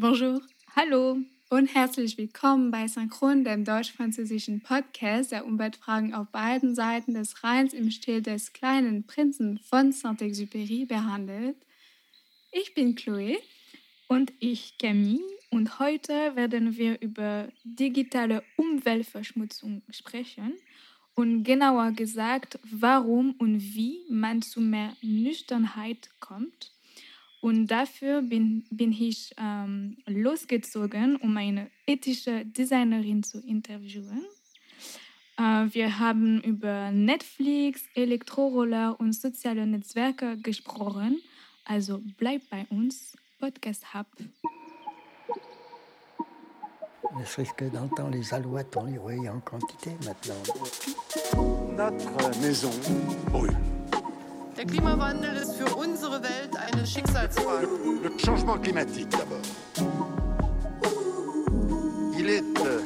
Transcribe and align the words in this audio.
Bonjour. 0.00 0.40
Hallo. 0.74 1.18
Und 1.50 1.74
herzlich 1.74 2.16
willkommen 2.16 2.70
bei 2.70 2.88
Synchron, 2.88 3.44
dem 3.44 3.66
deutsch-französischen 3.66 4.62
Podcast, 4.62 5.30
der 5.30 5.44
Umweltfragen 5.44 6.14
auf 6.14 6.28
beiden 6.28 6.74
Seiten 6.74 7.12
des 7.12 7.44
Rheins 7.44 7.74
im 7.74 7.90
Stil 7.90 8.22
des 8.22 8.54
kleinen 8.54 9.06
Prinzen 9.06 9.58
von 9.58 9.92
Saint-Exupéry 9.92 10.86
behandelt. 10.88 11.56
Ich 12.50 12.72
bin 12.72 12.94
Chloé. 12.94 13.36
Und 14.08 14.32
ich 14.40 14.78
Camille. 14.78 15.20
Und 15.50 15.78
heute 15.78 16.34
werden 16.34 16.78
wir 16.78 16.98
über 17.02 17.50
digitale 17.64 18.42
Umweltverschmutzung 18.56 19.82
sprechen 19.90 20.54
und 21.14 21.44
genauer 21.44 21.92
gesagt, 21.92 22.58
warum 22.62 23.32
und 23.32 23.60
wie 23.60 23.98
man 24.08 24.40
zu 24.40 24.62
mehr 24.62 24.96
Nüchternheit 25.02 26.08
kommt. 26.20 26.72
Und 27.40 27.68
dafür 27.68 28.22
bin, 28.22 28.64
bin 28.70 28.92
ich 28.92 29.34
ähm, 29.38 29.96
losgezogen, 30.06 31.16
um 31.16 31.36
eine 31.36 31.70
ethische 31.86 32.44
Designerin 32.44 33.22
zu 33.22 33.40
interviewen. 33.40 34.24
Äh, 35.38 35.72
wir 35.72 35.98
haben 35.98 36.42
über 36.42 36.92
Netflix, 36.92 37.84
Elektroroller 37.94 39.00
und 39.00 39.14
soziale 39.14 39.66
Netzwerke 39.66 40.36
gesprochen. 40.36 41.20
Also 41.64 42.02
bleib 42.18 42.42
bei 42.50 42.66
uns, 42.68 43.16
Podcast 43.38 43.94
Hub. 43.94 44.06
Ne 47.16 47.24
serait-ce 47.24 47.54
que 47.54 47.64
dans 47.64 47.84
le 47.84 47.90
temps, 47.96 48.08
les 48.08 48.34
alouettes, 48.34 48.76
on 48.76 48.84
les 48.84 48.98
voyait 48.98 49.28
en 49.28 49.40
quantité 49.40 49.90
maintenant. 50.04 50.42
Notre 51.76 52.40
maison 52.40 52.70
brûle. 53.32 53.56
Der 54.56 54.66
Klimawandel 54.66 55.36
ist 55.36 55.54
für 55.54 55.74
unsere 55.74 56.22
Welt 56.22 56.54
eine 56.80 56.86
Schicksalsfrage. 56.86 57.66
Le 58.02 58.18
changement 58.18 58.58
climatique 58.58 59.08
d'abord. 59.10 59.42
Il 62.18 62.28
est 62.28 62.42
euh, 62.64 62.80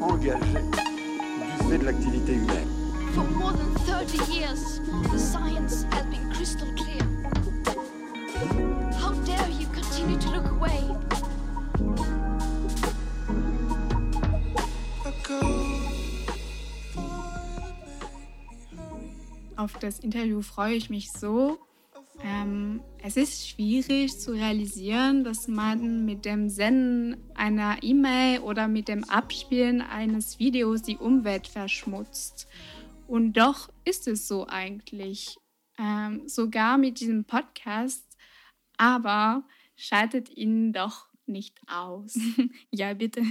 engagé 0.00 0.52
du 0.52 1.68
fait 1.68 1.78
de 1.78 1.84
l'activité 1.84 2.34
humaine. 2.34 2.68
For 3.14 3.24
more 3.24 3.52
than 3.52 3.74
30 3.86 4.28
years, 4.28 4.80
the 5.12 5.18
science 5.18 5.86
has 5.90 6.04
been 6.06 6.30
crystal 6.32 6.68
clear. 6.76 7.02
How 9.00 9.12
dare 9.24 9.48
you 9.48 9.66
continue 9.74 10.18
to 10.18 10.30
look 10.30 10.46
away? 10.46 10.82
Auf 19.56 19.72
das 19.80 19.98
Interview 19.98 20.42
freue 20.42 20.74
ich 20.74 20.90
mich 20.90 21.10
so. 21.10 21.58
Ähm, 22.26 22.80
es 23.04 23.16
ist 23.16 23.48
schwierig 23.48 24.18
zu 24.18 24.32
realisieren, 24.32 25.22
dass 25.22 25.46
man 25.46 26.04
mit 26.04 26.24
dem 26.24 26.48
Senden 26.48 27.16
einer 27.36 27.80
E-Mail 27.82 28.40
oder 28.40 28.66
mit 28.66 28.88
dem 28.88 29.04
Abspielen 29.04 29.80
eines 29.80 30.40
Videos 30.40 30.82
die 30.82 30.96
Umwelt 30.96 31.46
verschmutzt. 31.46 32.48
Und 33.06 33.34
doch 33.34 33.70
ist 33.84 34.08
es 34.08 34.26
so 34.26 34.48
eigentlich. 34.48 35.36
Ähm, 35.78 36.26
sogar 36.26 36.78
mit 36.78 36.98
diesem 36.98 37.24
Podcast. 37.26 38.04
Aber 38.76 39.44
schaltet 39.76 40.28
ihn 40.28 40.72
doch 40.72 41.06
nicht 41.26 41.56
aus. 41.68 42.18
ja, 42.72 42.92
bitte. 42.94 43.22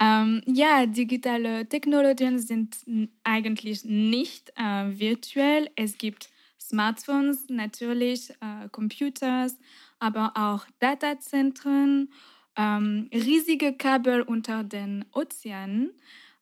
Ähm, 0.00 0.42
ja, 0.46 0.86
digitale 0.86 1.68
Technologien 1.68 2.38
sind 2.38 2.76
eigentlich 3.24 3.84
nicht 3.84 4.52
äh, 4.54 4.96
virtuell. 4.96 5.68
Es 5.74 5.98
gibt 5.98 6.30
Smartphones, 6.68 7.48
natürlich 7.48 8.30
äh, 8.40 8.68
Computers, 8.70 9.58
aber 9.98 10.32
auch 10.34 10.66
Datazentren, 10.78 12.12
ähm, 12.56 13.08
riesige 13.12 13.76
Kabel 13.76 14.22
unter 14.22 14.64
den 14.64 15.04
Ozeanen. 15.12 15.92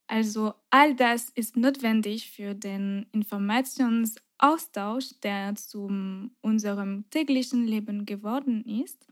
Also 0.08 0.54
all 0.70 0.94
das 0.94 1.30
ist 1.30 1.56
notwendig 1.56 2.30
für 2.30 2.54
den 2.54 3.06
Informationsaustausch, 3.12 5.18
der 5.22 5.56
zu 5.56 5.90
unserem 6.40 7.10
täglichen 7.10 7.66
Leben 7.66 8.06
geworden 8.06 8.64
ist. 8.64 9.08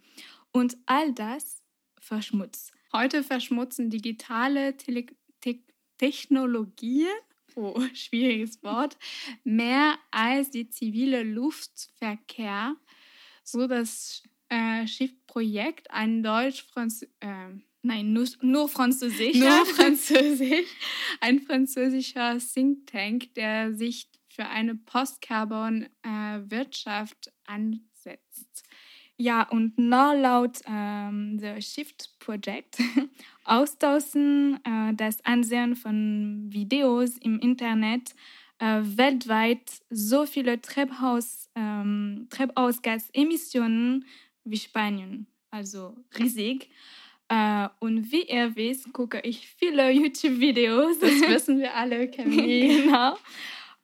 Und 0.53 0.77
all 0.87 1.13
das 1.13 1.63
verschmutzt. 2.01 2.73
Heute 2.93 3.25
verschmutzen 3.25 3.91
digitale 3.91 4.77
Tele 4.77 5.07
Te 5.41 5.59
Technologien, 5.99 7.09
oh, 7.57 7.81
schwieriges 7.95 8.63
Wort, 8.63 8.99
mehr 9.45 9.97
als 10.11 10.51
die 10.51 10.69
zivile 10.69 11.23
Luftverkehr, 11.23 12.77
so 13.43 13.67
das 13.67 14.23
äh, 14.49 14.87
Schiff-Projekt, 14.87 15.91
ein 15.91 16.23
deutsch-französisch, 16.23 17.09
äh, 17.21 17.49
nein, 17.83 18.13
nur, 18.13 18.29
nur 18.41 18.69
französisch, 18.69 19.37
nur 19.37 19.67
französisch, 19.75 20.69
ein 21.21 21.41
französischer 21.41 22.39
Think 22.39 22.87
Tank, 22.87 23.35
der 23.35 23.75
sich 23.75 24.09
für 24.29 24.47
eine 24.47 24.75
Post-Carbon-Wirtschaft 24.75 27.29
äh, 27.29 27.31
ansetzt. 27.47 28.65
Ja, 29.17 29.49
und 29.49 29.79
nur 29.79 30.15
laut 30.15 30.59
ähm, 30.67 31.39
The 31.39 31.63
Shift 31.63 32.19
Project 32.19 32.79
austauschen 33.45 34.59
äh, 34.65 34.95
das 34.95 35.25
Ansehen 35.25 35.77
von 35.77 36.47
Videos 36.49 37.17
im 37.19 37.39
Internet 37.39 38.15
äh, 38.59 38.81
weltweit 38.83 39.83
so 39.91 40.27
viele 40.27 40.61
Treibhaus, 40.61 41.51
ähm, 41.55 42.27
Treibhausgasemissionen 42.31 44.05
wie 44.45 44.57
Spanien. 44.57 45.27
Also 45.51 45.97
riesig. 46.19 46.71
Uh, 47.33 47.69
und 47.81 48.13
wie 48.13 48.25
ihr 48.25 48.55
wisst, 48.55 48.93
gucke 48.93 49.19
ich 49.21 49.49
viele 49.59 49.91
YouTube-Videos. 49.93 50.99
Das 50.99 51.11
wissen 51.29 51.59
wir 51.59 51.75
alle, 51.75 52.09
Camille. 52.11 52.83
genau. 52.83 53.17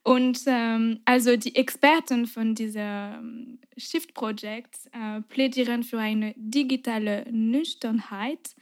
Und 0.03 0.41
ähm, 0.47 1.01
also 1.05 1.37
die 1.37 1.57
Experten 1.57 2.27
von 2.27 2.55
diesem 2.55 2.83
ähm, 2.83 3.59
Shift-Projekt 3.77 4.77
äh, 4.93 5.21
plädieren 5.23 5.83
für 5.83 5.99
eine 5.99 6.35
digitale 6.37 7.27
Nüchternheit. 7.31 8.55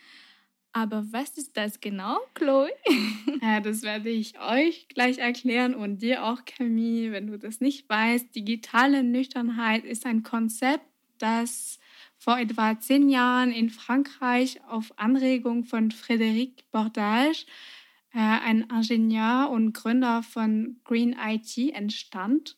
Aber 0.72 1.04
was 1.10 1.30
ist 1.38 1.56
das 1.56 1.80
genau, 1.80 2.18
Chloe? 2.34 2.70
ja, 3.42 3.60
das 3.60 3.82
werde 3.82 4.10
ich 4.10 4.38
euch 4.40 4.88
gleich 4.88 5.18
erklären 5.18 5.74
und 5.74 6.02
dir 6.02 6.24
auch, 6.24 6.44
Camille, 6.44 7.12
wenn 7.12 7.28
du 7.28 7.38
das 7.38 7.60
nicht 7.60 7.88
weißt. 7.88 8.34
Digitale 8.34 9.02
Nüchternheit 9.02 9.84
ist 9.84 10.06
ein 10.06 10.22
Konzept, 10.22 10.84
das 11.18 11.78
vor 12.16 12.38
etwa 12.38 12.78
zehn 12.78 13.08
Jahren 13.08 13.52
in 13.52 13.70
Frankreich 13.70 14.60
auf 14.68 14.92
Anregung 14.98 15.64
von 15.64 15.90
Frédéric 15.90 16.64
Bordage 16.72 17.46
äh, 18.12 18.18
ein 18.18 18.68
Ingenieur 18.70 19.50
und 19.50 19.72
Gründer 19.72 20.22
von 20.22 20.80
Green 20.84 21.16
IT 21.18 21.56
entstand. 21.74 22.56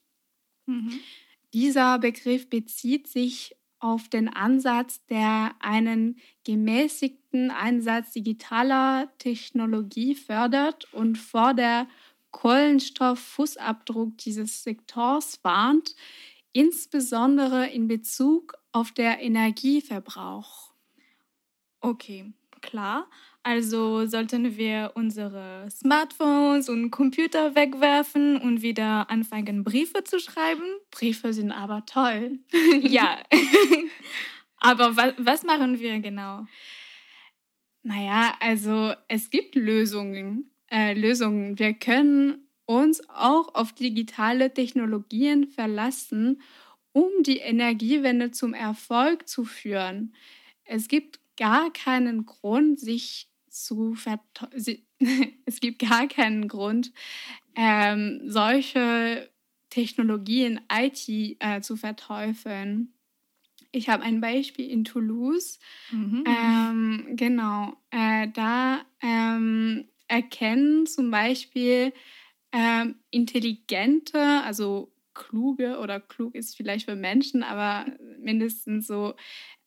Mhm. 0.67 1.01
Dieser 1.53 1.99
Begriff 1.99 2.49
bezieht 2.49 3.09
sich 3.09 3.57
auf 3.81 4.09
den 4.09 4.29
Ansatz, 4.29 5.05
der 5.07 5.55
einen 5.61 6.21
gemäßigten 6.45 7.51
Einsatz 7.51 8.13
digitaler 8.13 9.11
Technologie 9.19 10.15
fördert 10.15 10.93
und 10.93 11.17
vor 11.17 11.55
der 11.55 11.89
Kohlenstofffußabdruck 12.31 14.19
dieses 14.19 14.63
Sektors 14.63 15.43
warnt, 15.43 15.97
insbesondere 16.53 17.69
in 17.69 17.89
Bezug 17.89 18.55
auf 18.73 18.93
den 18.93 19.19
Energieverbrauch. 19.19 20.73
Okay, 21.81 22.33
klar. 22.61 23.09
Also 23.43 24.07
sollten 24.07 24.59
wir 24.59 24.93
unsere 24.95 25.67
Smartphones 25.71 26.69
und 26.69 26.91
Computer 26.91 27.55
wegwerfen 27.55 28.37
und 28.37 28.61
wieder 28.61 29.09
anfangen, 29.09 29.65
Briefe 29.65 30.05
zu 30.05 30.21
schreiben? 30.21 30.65
Briefe 30.91 31.33
sind 31.33 31.51
aber 31.51 31.87
toll. 31.87 32.39
ja. 32.83 33.19
aber 34.59 34.95
was, 34.97 35.15
was 35.17 35.43
machen 35.43 35.81
wir 35.81 36.01
genau? 36.01 36.47
Naja, 37.83 38.35
also 38.41 38.93
es 39.09 39.31
gibt 39.31 39.55
Lösungen. 39.55 40.51
Äh, 40.71 40.93
Lösungen. 40.93 41.59
Wir 41.59 41.73
können 41.73 42.47
uns 42.67 43.01
auch 43.09 43.55
auf 43.55 43.73
digitale 43.73 44.53
Technologien 44.53 45.49
verlassen, 45.49 46.43
um 46.93 47.09
die 47.23 47.39
Energiewende 47.39 48.33
zum 48.33 48.53
Erfolg 48.53 49.29
zu 49.29 49.45
führen. 49.45 50.15
Es 50.65 50.89
gibt 50.89 51.21
gar 51.37 51.73
keinen 51.73 52.27
Grund, 52.27 52.79
sich 52.79 53.30
zu 53.51 53.95
es 55.45 55.61
gibt 55.61 55.81
gar 55.81 56.07
keinen 56.09 56.49
Grund, 56.49 56.93
ähm, 57.57 58.23
solche 58.25 59.31
Technologien 59.71 60.61
IT 60.73 61.09
äh, 61.41 61.61
zu 61.61 61.77
verteufeln. 61.77 62.95
Ich 63.73 63.89
habe 63.89 64.03
ein 64.03 64.21
Beispiel 64.21 64.69
in 64.69 64.85
Toulouse. 64.85 65.59
Mhm. 65.91 66.25
Ähm, 66.27 67.07
genau, 67.17 67.77
äh, 67.91 68.29
da 68.35 68.83
ähm, 69.01 69.89
erkennen 70.09 70.87
zum 70.87 71.11
Beispiel 71.11 71.93
ähm, 72.53 72.97
intelligente, 73.11 74.19
also 74.43 74.93
kluge 75.15 75.79
oder 75.79 76.01
klug 76.01 76.35
ist 76.35 76.57
vielleicht 76.57 76.87
für 76.87 76.97
Menschen, 76.97 77.43
aber 77.43 77.87
mindestens 78.19 78.87
so 78.87 79.15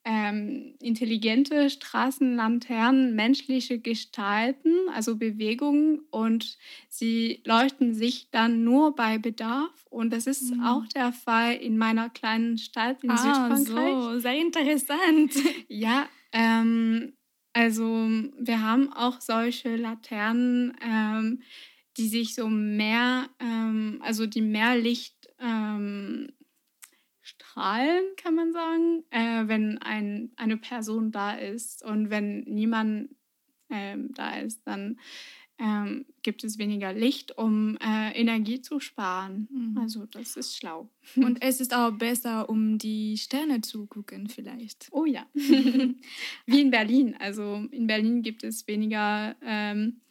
ähm, 0.05 0.75
intelligente 0.81 1.69
Straßenlaternen 1.69 3.15
menschliche 3.15 3.79
Gestalten, 3.79 4.73
also 4.93 5.15
Bewegungen, 5.17 5.99
und 6.11 6.57
sie 6.89 7.41
leuchten 7.45 7.93
sich 7.93 8.29
dann 8.31 8.63
nur 8.63 8.95
bei 8.95 9.17
Bedarf. 9.17 9.85
Und 9.89 10.11
das 10.13 10.27
ist 10.27 10.51
Mhm. 10.51 10.63
auch 10.63 10.85
der 10.87 11.13
Fall 11.13 11.55
in 11.55 11.77
meiner 11.77 12.09
kleinen 12.09 12.57
Stadt 12.57 13.03
in 13.03 13.15
Ah, 13.15 13.17
Südfrankreich. 13.17 14.13
so, 14.13 14.19
sehr 14.19 14.35
interessant. 14.39 15.33
Ja, 15.69 16.09
ähm, 16.31 17.13
also 17.53 17.83
wir 18.39 18.61
haben 18.61 18.91
auch 18.93 19.21
solche 19.21 19.75
Laternen, 19.75 20.75
ähm, 20.81 21.41
die 21.97 22.07
sich 22.07 22.33
so 22.35 22.47
mehr, 22.47 23.29
ähm, 23.39 23.99
also 24.03 24.25
die 24.25 24.41
mehr 24.41 24.77
Licht 24.77 25.27
ähm, 25.39 26.31
strahlen, 27.53 28.03
kann 28.17 28.35
man 28.35 28.51
sagen, 28.51 29.03
äh, 29.11 29.47
wenn 29.47 29.77
ein, 29.79 30.31
eine 30.35 30.57
Person 30.57 31.11
da 31.11 31.33
ist. 31.33 31.83
Und 31.83 32.09
wenn 32.09 32.41
niemand 32.41 33.09
ähm, 33.69 34.11
da 34.13 34.37
ist, 34.37 34.65
dann 34.65 34.99
ähm, 35.59 36.05
gibt 36.23 36.43
es 36.43 36.57
weniger 36.57 36.93
Licht, 36.93 37.37
um 37.37 37.77
äh, 37.77 38.11
Energie 38.19 38.61
zu 38.61 38.79
sparen. 38.79 39.47
Mhm. 39.51 39.77
Also 39.77 40.05
das 40.07 40.35
ist 40.35 40.57
schlau. 40.57 40.89
Und 41.15 41.37
es 41.41 41.61
ist 41.61 41.75
auch 41.75 41.91
besser, 41.91 42.49
um 42.49 42.79
die 42.79 43.17
Sterne 43.17 43.61
zu 43.61 43.85
gucken, 43.85 44.27
vielleicht. 44.29 44.87
Oh 44.91 45.05
ja. 45.05 45.27
Wie 45.33 46.61
in 46.61 46.71
Berlin. 46.71 47.15
Also 47.19 47.63
in 47.69 47.85
Berlin 47.85 48.23
gibt 48.23 48.43
es 48.43 48.67
weniger 48.67 49.35
ähm, 49.43 50.01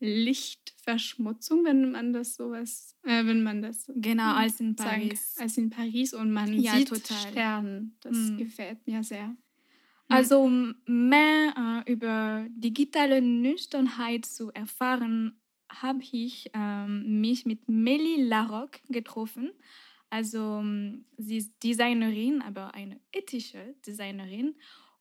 Lichtverschmutzung, 0.00 1.64
wenn 1.64 1.90
man 1.90 2.12
das 2.12 2.34
sowas, 2.34 2.94
äh, 3.04 3.24
wenn 3.26 3.42
man 3.42 3.62
das 3.62 3.90
Genau, 3.94 4.34
als 4.34 4.60
in 4.60 4.76
Paris. 4.76 5.36
als 5.38 5.56
in 5.58 5.70
Paris 5.70 6.14
und 6.14 6.32
man 6.32 6.58
Ja, 6.58 6.78
sieht 6.78 6.88
total. 6.88 7.32
Sterne. 7.32 7.90
Das 8.00 8.14
Mm. 8.16 8.36
gefällt 8.36 8.86
mir 8.86 9.02
sehr. 9.02 9.36
Also, 10.08 10.40
um 10.42 10.76
mehr 10.86 11.82
äh, 11.86 11.92
über 11.92 12.46
digitale 12.50 13.20
Nüchternheit 13.20 14.24
zu 14.26 14.52
erfahren, 14.52 15.40
habe 15.68 16.00
ich 16.12 16.50
ähm, 16.54 17.20
mich 17.20 17.44
mit 17.44 17.68
Melly 17.68 18.22
Larocque 18.22 18.80
getroffen. 18.88 19.50
Also, 20.10 20.62
sie 21.18 21.38
ist 21.38 21.52
Designerin, 21.62 22.40
aber 22.40 22.72
eine 22.74 23.00
ethische 23.12 23.74
Designerin 23.84 24.54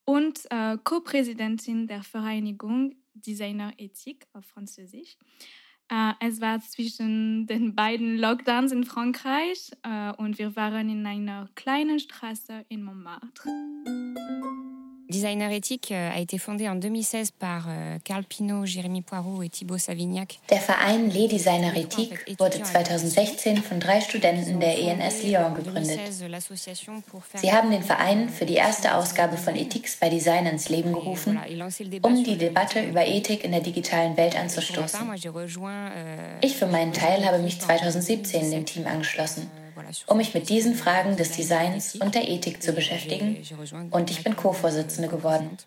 und 0.06 0.40
äh, 0.50 0.78
Co-Präsidentin 0.84 1.86
der 1.88 2.02
Vereinigung 2.02 2.96
Designerethik 3.16 4.28
auf 4.34 4.46
Französisch. 4.46 5.18
Äh, 5.90 6.14
es 6.20 6.42
war 6.42 6.60
zwischen 6.62 7.46
den 7.48 7.76
beiden 7.76 8.18
Lockdowns 8.18 8.72
in 8.72 8.84
Frankreich 8.86 9.72
äh, 9.84 10.12
und 10.14 10.40
wir 10.40 10.56
waren 10.56 10.90
in 10.90 11.06
einer 11.06 11.50
kleinen 11.56 12.00
Straße 12.00 12.66
in 12.70 12.84
Montmartre. 12.84 13.50
Designer 15.10 15.52
éthique 15.52 15.92
euh, 15.92 16.12
a 16.16 16.20
été 16.20 16.38
fondé 16.38 16.68
en 16.68 16.76
2016 16.76 17.32
par 17.32 17.68
euh, 17.70 17.98
Carl 18.04 18.24
Pinault, 18.24 18.66
Jérémy 18.66 19.02
Poirot 19.02 19.44
et 19.44 19.50
Thibaut 19.50 19.78
Savignac. 19.78 20.40
Der 20.50 20.60
Verein 20.60 21.10
Les 21.10 21.28
Designer 21.28 21.76
Ethik 21.76 22.40
wurde 22.40 22.62
2016 22.62 23.58
von 23.58 23.80
drei 23.80 24.02
Studenten 24.02 24.60
der 24.60 24.78
ENS 24.80 25.24
Lyon 25.24 25.54
gegründet. 25.54 26.00
Sie 27.36 27.54
haben 27.54 27.72
den 27.72 27.84
Verein 27.84 28.30
für 28.30 28.46
die 28.46 28.56
erste 28.56 28.96
Ausgabe 28.96 29.38
von 29.38 29.56
Ethics 29.56 29.98
bei 29.98 30.10
Design 30.10 30.48
ins 30.48 30.70
Leben 30.70 30.94
gerufen, 30.94 31.40
um 32.02 32.24
die 32.24 32.38
Debatte 32.38 32.84
über 32.84 33.06
Ethik 33.06 33.44
in 33.44 33.52
der 33.52 33.62
digitalen 33.62 34.18
Welt 34.18 34.36
anzustoßen. 34.36 35.00
euh, 35.96 36.40
Ich 36.42 36.56
für 36.56 36.68
meinen 36.68 36.94
Teil 36.94 37.26
habe 37.26 37.40
mich 37.40 37.62
2017 37.62 38.50
dem 38.52 38.66
Team 38.66 38.88
angeschlossen, 38.88 39.50
um 40.08 40.18
mich 40.18 40.34
mit 40.34 40.50
diesen 40.50 40.76
Fragen 40.76 41.16
des 41.18 41.32
Designs 41.32 41.96
und 41.96 42.16
der 42.16 42.28
Ethik 42.28 42.62
zu 42.62 42.74
beschäftigen 42.74 43.38
und 43.92 44.12
ich 44.12 44.24
bin 44.24 44.36
Co-Vorsitzende 44.36 45.10
geworden. 45.10 45.58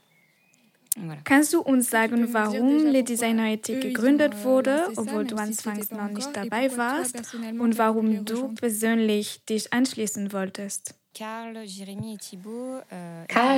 Kannst 1.25 1.53
du 1.53 1.61
uns 1.61 1.91
sagen, 1.91 2.33
warum 2.33 2.87
Les 2.87 3.05
Designer 3.05 3.51
Ethik 3.51 3.81
gegründet 3.81 4.43
wurde, 4.43 4.89
obwohl 4.97 5.25
du 5.25 5.37
anfangs 5.37 5.91
noch 5.91 6.09
nicht 6.09 6.35
dabei 6.35 6.77
warst, 6.77 7.17
und 7.59 7.79
warum 7.79 8.25
du 8.25 8.49
persönlich 8.55 9.45
dich 9.49 9.73
anschließen 9.73 10.33
wolltest? 10.33 10.95
Karl, 11.15 11.57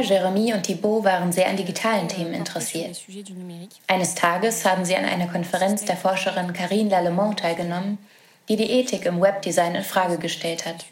Jeremy 0.03 0.55
und 0.55 0.62
Thibaut 0.62 1.05
waren 1.05 1.33
sehr 1.33 1.49
an 1.49 1.57
digitalen 1.57 2.09
Themen 2.09 2.33
interessiert. 2.33 2.99
Eines 3.87 4.15
Tages 4.15 4.65
haben 4.65 4.85
sie 4.85 4.97
an 4.97 5.05
einer 5.05 5.27
Konferenz 5.27 5.85
der 5.85 5.97
Forscherin 5.97 6.53
Karine 6.53 6.91
Lallemont 6.91 7.39
teilgenommen, 7.41 7.99
die 8.50 8.56
die 8.56 8.70
Ethik 8.70 9.06
im 9.06 9.20
Webdesign 9.20 9.76
in 9.76 9.85
Frage 9.85 10.19
gestellt 10.19 10.67
hat. 10.67 10.85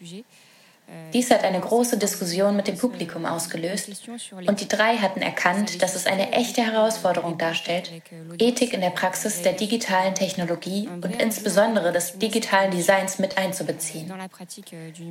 Dies 1.13 1.31
hat 1.31 1.45
eine 1.45 1.61
große 1.61 1.99
Diskussion 1.99 2.57
mit 2.57 2.67
dem 2.67 2.79
Publikum 2.79 3.27
ausgelöst 3.27 4.09
und 4.47 4.61
die 4.61 4.69
drei 4.69 4.97
hatten 4.97 5.21
erkannt, 5.21 5.83
dass 5.83 5.95
es 5.95 6.07
eine 6.07 6.33
echte 6.33 6.63
Herausforderung 6.63 7.37
darstellt, 7.37 7.91
Ethik 8.39 8.73
in 8.73 8.81
der 8.81 8.91
Praxis 8.91 9.43
der 9.43 9.53
digitalen 9.53 10.15
Technologie 10.15 10.89
und 10.89 11.21
insbesondere 11.21 11.93
des 11.93 12.19
digitalen 12.19 12.71
Designs 12.71 13.19
mit 13.19 13.37
einzubeziehen. 13.37 14.11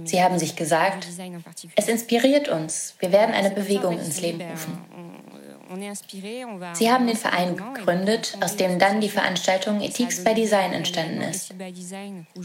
Sie 0.05 0.23
haben 0.23 0.39
sich 0.39 0.55
gesagt, 0.55 1.07
es 1.75 1.87
inspiriert 1.87 2.47
uns, 2.47 2.95
wir 2.99 3.11
werden 3.11 3.35
eine 3.35 3.51
Bewegung 3.51 3.99
ins 3.99 4.19
Leben 4.21 4.39
ben, 4.39 4.51
rufen. 4.51 5.06
Sie 6.73 6.91
haben 6.91 7.07
den 7.07 7.17
Verein 7.17 7.57
gegründet, 7.57 8.37
aus 8.41 8.55
dem 8.55 8.79
dann 8.79 9.01
die 9.01 9.09
Veranstaltung 9.09 9.81
Ethics 9.81 10.23
by 10.23 10.33
Design 10.33 10.73
entstanden 10.73 11.21
ist. 11.21 11.53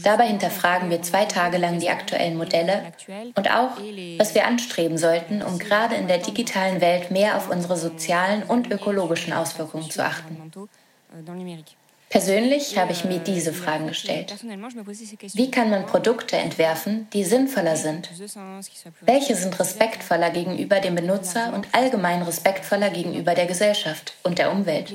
Dabei 0.03 0.27
hinterfragen 0.27 0.89
wir 0.89 1.01
zwei 1.01 1.25
Tage 1.25 1.57
lang 1.57 1.79
die 1.79 1.89
aktuellen 1.89 2.37
Modelle 2.37 2.93
und 3.35 3.51
auch, 3.51 3.77
was 4.17 4.35
wir 4.35 4.45
anstreben 4.45 4.97
sollten, 4.97 5.41
um 5.41 5.59
gerade 5.59 5.95
in 5.95 6.07
der 6.07 6.19
digitalen 6.19 6.81
Welt 6.81 7.11
mehr 7.11 7.37
auf 7.37 7.49
unsere 7.49 7.77
sozialen 7.77 8.43
und 8.43 8.71
ökologischen 8.71 9.33
Auswirkungen 9.33 9.89
zu 9.89 10.03
achten. 10.03 10.51
Euh. 12.13 12.23
Persönlich 12.23 12.77
habe 12.77 12.91
ich 12.91 13.05
mir 13.05 13.19
diese 13.19 13.53
Fragen 13.53 13.87
gestellt. 13.87 14.33
Wie 15.33 15.51
kann 15.51 15.69
man 15.69 15.85
Produkte 15.85 16.37
entwerfen, 16.37 17.07
die 17.11 17.23
sinnvoller 17.23 17.75
sind? 17.75 18.09
Welche 19.01 19.35
sind 19.35 19.59
respektvoller 19.59 20.29
gegenüber 20.29 20.79
dem 20.79 20.95
Benutzer 20.95 21.53
und 21.53 21.67
allgemein 21.73 22.21
respektvoller 22.21 22.89
gegenüber 22.89 23.33
der 23.33 23.45
Gesellschaft 23.45 24.13
und 24.23 24.39
der 24.39 24.51
Umwelt? 24.51 24.93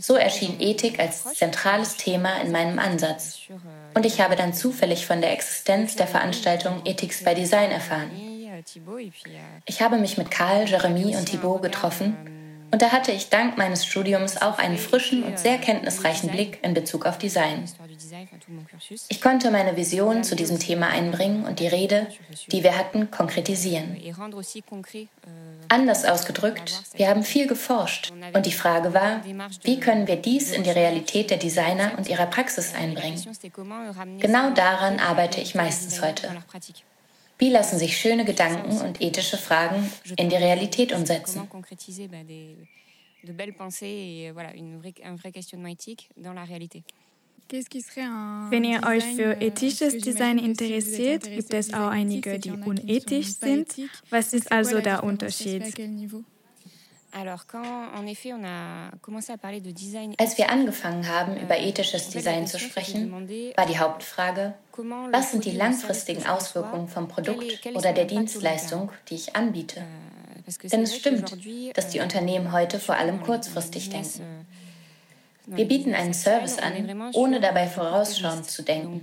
So 0.00 0.16
erschien 0.16 0.60
Ethik 0.60 0.98
als 0.98 1.24
zentrales 1.34 1.96
Thema 1.96 2.40
in 2.40 2.50
meinem 2.50 2.78
Ansatz. 2.78 3.38
Und 3.94 4.04
ich 4.06 4.20
habe 4.20 4.36
dann 4.36 4.52
zufällig 4.52 5.06
von 5.06 5.20
der 5.20 5.32
Existenz 5.32 5.96
der 5.96 6.06
Veranstaltung 6.06 6.82
Ethics 6.84 7.24
by 7.24 7.34
Design 7.34 7.70
erfahren. 7.70 8.10
euh, 8.50 9.00
euh, 9.00 9.10
Ich 9.66 9.80
habe 9.80 9.96
mich 9.98 10.18
mit 10.18 10.30
Karl, 10.30 10.68
Jeremy 10.68 11.16
und 11.16 11.26
Thibaut 11.26 11.62
getroffen 11.62 12.16
und 12.72 12.82
da 12.82 12.92
hatte 12.92 13.12
ich 13.12 13.28
dank 13.28 13.58
meines 13.58 13.84
Studiums 13.84 14.40
auch 14.40 14.58
einen 14.58 14.78
frischen 14.78 15.22
und 15.22 15.38
sehr 15.38 15.58
kenntnisreichen 15.58 16.30
Blick 16.30 16.58
in 16.62 16.74
Bezug 16.74 17.06
auf 17.06 17.18
Design. 17.18 17.64
Ich 19.08 19.20
konnte 19.20 19.50
meine 19.50 19.76
Vision 19.76 20.24
zu 20.24 20.36
diesem 20.36 20.58
Thema 20.58 20.88
einbringen 20.88 21.44
und 21.44 21.60
die 21.60 21.66
Rede, 21.66 22.06
die 22.50 22.62
wir 22.62 22.76
hatten, 22.76 23.10
konkretisieren. 23.10 23.96
Anders 25.68 26.04
ausgedrückt, 26.04 26.82
wir 26.94 27.08
haben 27.08 27.22
viel 27.22 27.46
geforscht 27.46 28.12
und 28.32 28.46
die 28.46 28.52
Frage 28.52 28.94
war, 28.94 29.22
wie 29.62 29.80
können 29.80 30.06
wir 30.06 30.16
dies 30.16 30.52
in 30.52 30.62
die 30.62 30.70
Realität 30.70 31.30
der 31.30 31.38
Designer 31.38 31.92
und 31.96 32.08
ihrer 32.08 32.26
Praxis 32.26 32.74
einbringen? 32.74 33.22
Genau 34.18 34.50
daran 34.50 34.98
arbeite 34.98 35.40
ich 35.40 35.54
meistens 35.54 36.02
heute. 36.02 36.28
Wie 37.40 37.48
lassen 37.48 37.78
sich 37.78 37.96
schöne 37.96 38.24
Gedanken 38.24 38.78
und 38.78 39.00
ethische 39.00 39.38
Fragen 39.38 39.90
in 40.16 40.28
die 40.28 40.36
Realität 40.36 40.92
umsetzen? 40.92 41.48
De 43.22 43.34
belles 43.34 43.54
pensées 43.54 43.86
et 43.86 44.30
euh, 44.30 44.32
voilà, 44.32 44.54
une 44.54 44.78
vraie, 44.78 44.94
un 45.04 45.14
vrai 45.14 45.30
questionnement 45.30 45.68
éthique 45.68 46.08
dans 46.16 46.32
la 46.32 46.44
réalité. 46.44 46.82
Wenn 48.50 48.64
ihr 48.64 48.82
euch 48.84 49.04
für 49.04 49.40
ethisches 49.40 49.98
Design 49.98 50.38
interessiert, 50.38 51.24
gibt 51.24 51.52
es 51.52 51.74
auch 51.74 51.88
einige, 51.88 52.38
die 52.38 52.52
unethisch 52.52 53.34
sind. 53.34 53.74
Was 54.08 54.32
ist 54.32 54.52
also 54.52 54.80
der 54.80 55.02
Unterschied? 55.02 55.64
Als 57.12 57.48
wir 60.38 60.50
angefangen 60.50 61.08
haben, 61.08 61.36
über 61.36 61.58
ethisches 61.58 62.10
Design 62.10 62.46
zu 62.46 62.58
sprechen, 62.58 63.12
war 63.56 63.66
die 63.66 63.78
Hauptfrage, 63.78 64.54
was 65.10 65.32
sind 65.32 65.44
die 65.44 65.50
service 65.50 65.58
langfristigen 65.58 66.26
Auswirkungen 66.26 66.88
vom 66.88 67.08
Produkt 67.08 67.66
oder 67.74 67.92
der 67.92 68.04
Dienstleistung, 68.04 68.90
die 69.08 69.16
ich 69.16 69.36
anbiete? 69.36 69.84
que 70.58 70.68
Denn 70.68 70.82
es 70.82 70.96
stimmt, 70.96 71.32
dass 71.74 71.88
die 71.88 71.98
euh, 71.98 72.02
Unternehmen 72.02 72.52
heute 72.52 72.80
vor 72.80 72.96
allem 72.96 73.22
kurzfristig 73.22 73.90
denken. 73.90 74.46
Wir 75.52 75.66
bieten 75.66 75.94
einen 75.94 76.14
Service 76.14 76.58
an, 76.58 76.72
ohne 77.14 77.40
dabei 77.40 77.66
vorausschauend 77.66 78.48
zu 78.48 78.62
denken 78.62 79.02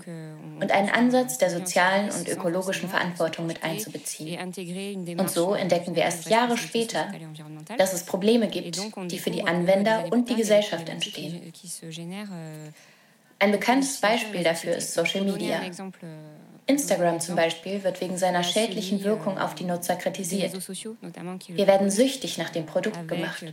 und 0.61 0.71
einen 0.71 0.89
Ansatz 0.89 1.37
der 1.37 1.49
sozialen 1.49 2.09
und 2.11 2.27
ökologischen 2.27 2.89
Verantwortung 2.89 3.47
mit 3.47 3.63
einzubeziehen. 3.63 4.39
Und 5.19 5.29
so 5.29 5.53
entdecken 5.53 5.95
wir 5.95 6.03
erst 6.03 6.29
Jahre 6.29 6.57
später, 6.57 7.11
dass 7.77 7.93
es 7.93 8.03
Probleme 8.03 8.47
gibt, 8.47 8.79
die 9.11 9.19
für 9.19 9.31
die 9.31 9.43
Anwender 9.45 10.05
und 10.11 10.29
die 10.29 10.35
Gesellschaft 10.35 10.89
entstehen. 10.89 11.53
Ein 13.39 13.51
bekanntes 13.51 13.99
Beispiel 13.99 14.43
dafür 14.43 14.75
ist 14.75 14.93
Social 14.93 15.23
Media. 15.23 15.61
Euh, 16.67 16.71
Instagram 16.71 17.19
zum 17.19 17.35
Beispiel 17.35 17.83
wird 17.83 18.01
wegen 18.01 18.17
seiner 18.17 18.43
schädlichen 18.43 19.03
Wirkung 19.03 19.37
auf 19.37 19.55
die 19.55 19.63
Nutzer 19.63 19.95
kritisiert. 19.95 20.53
Wir 20.53 21.67
werden 21.67 21.89
süchtig 21.89 22.37
nach 22.37 22.49
dem 22.49 22.65
Produkt 22.65 23.07
gemacht. 23.07 23.43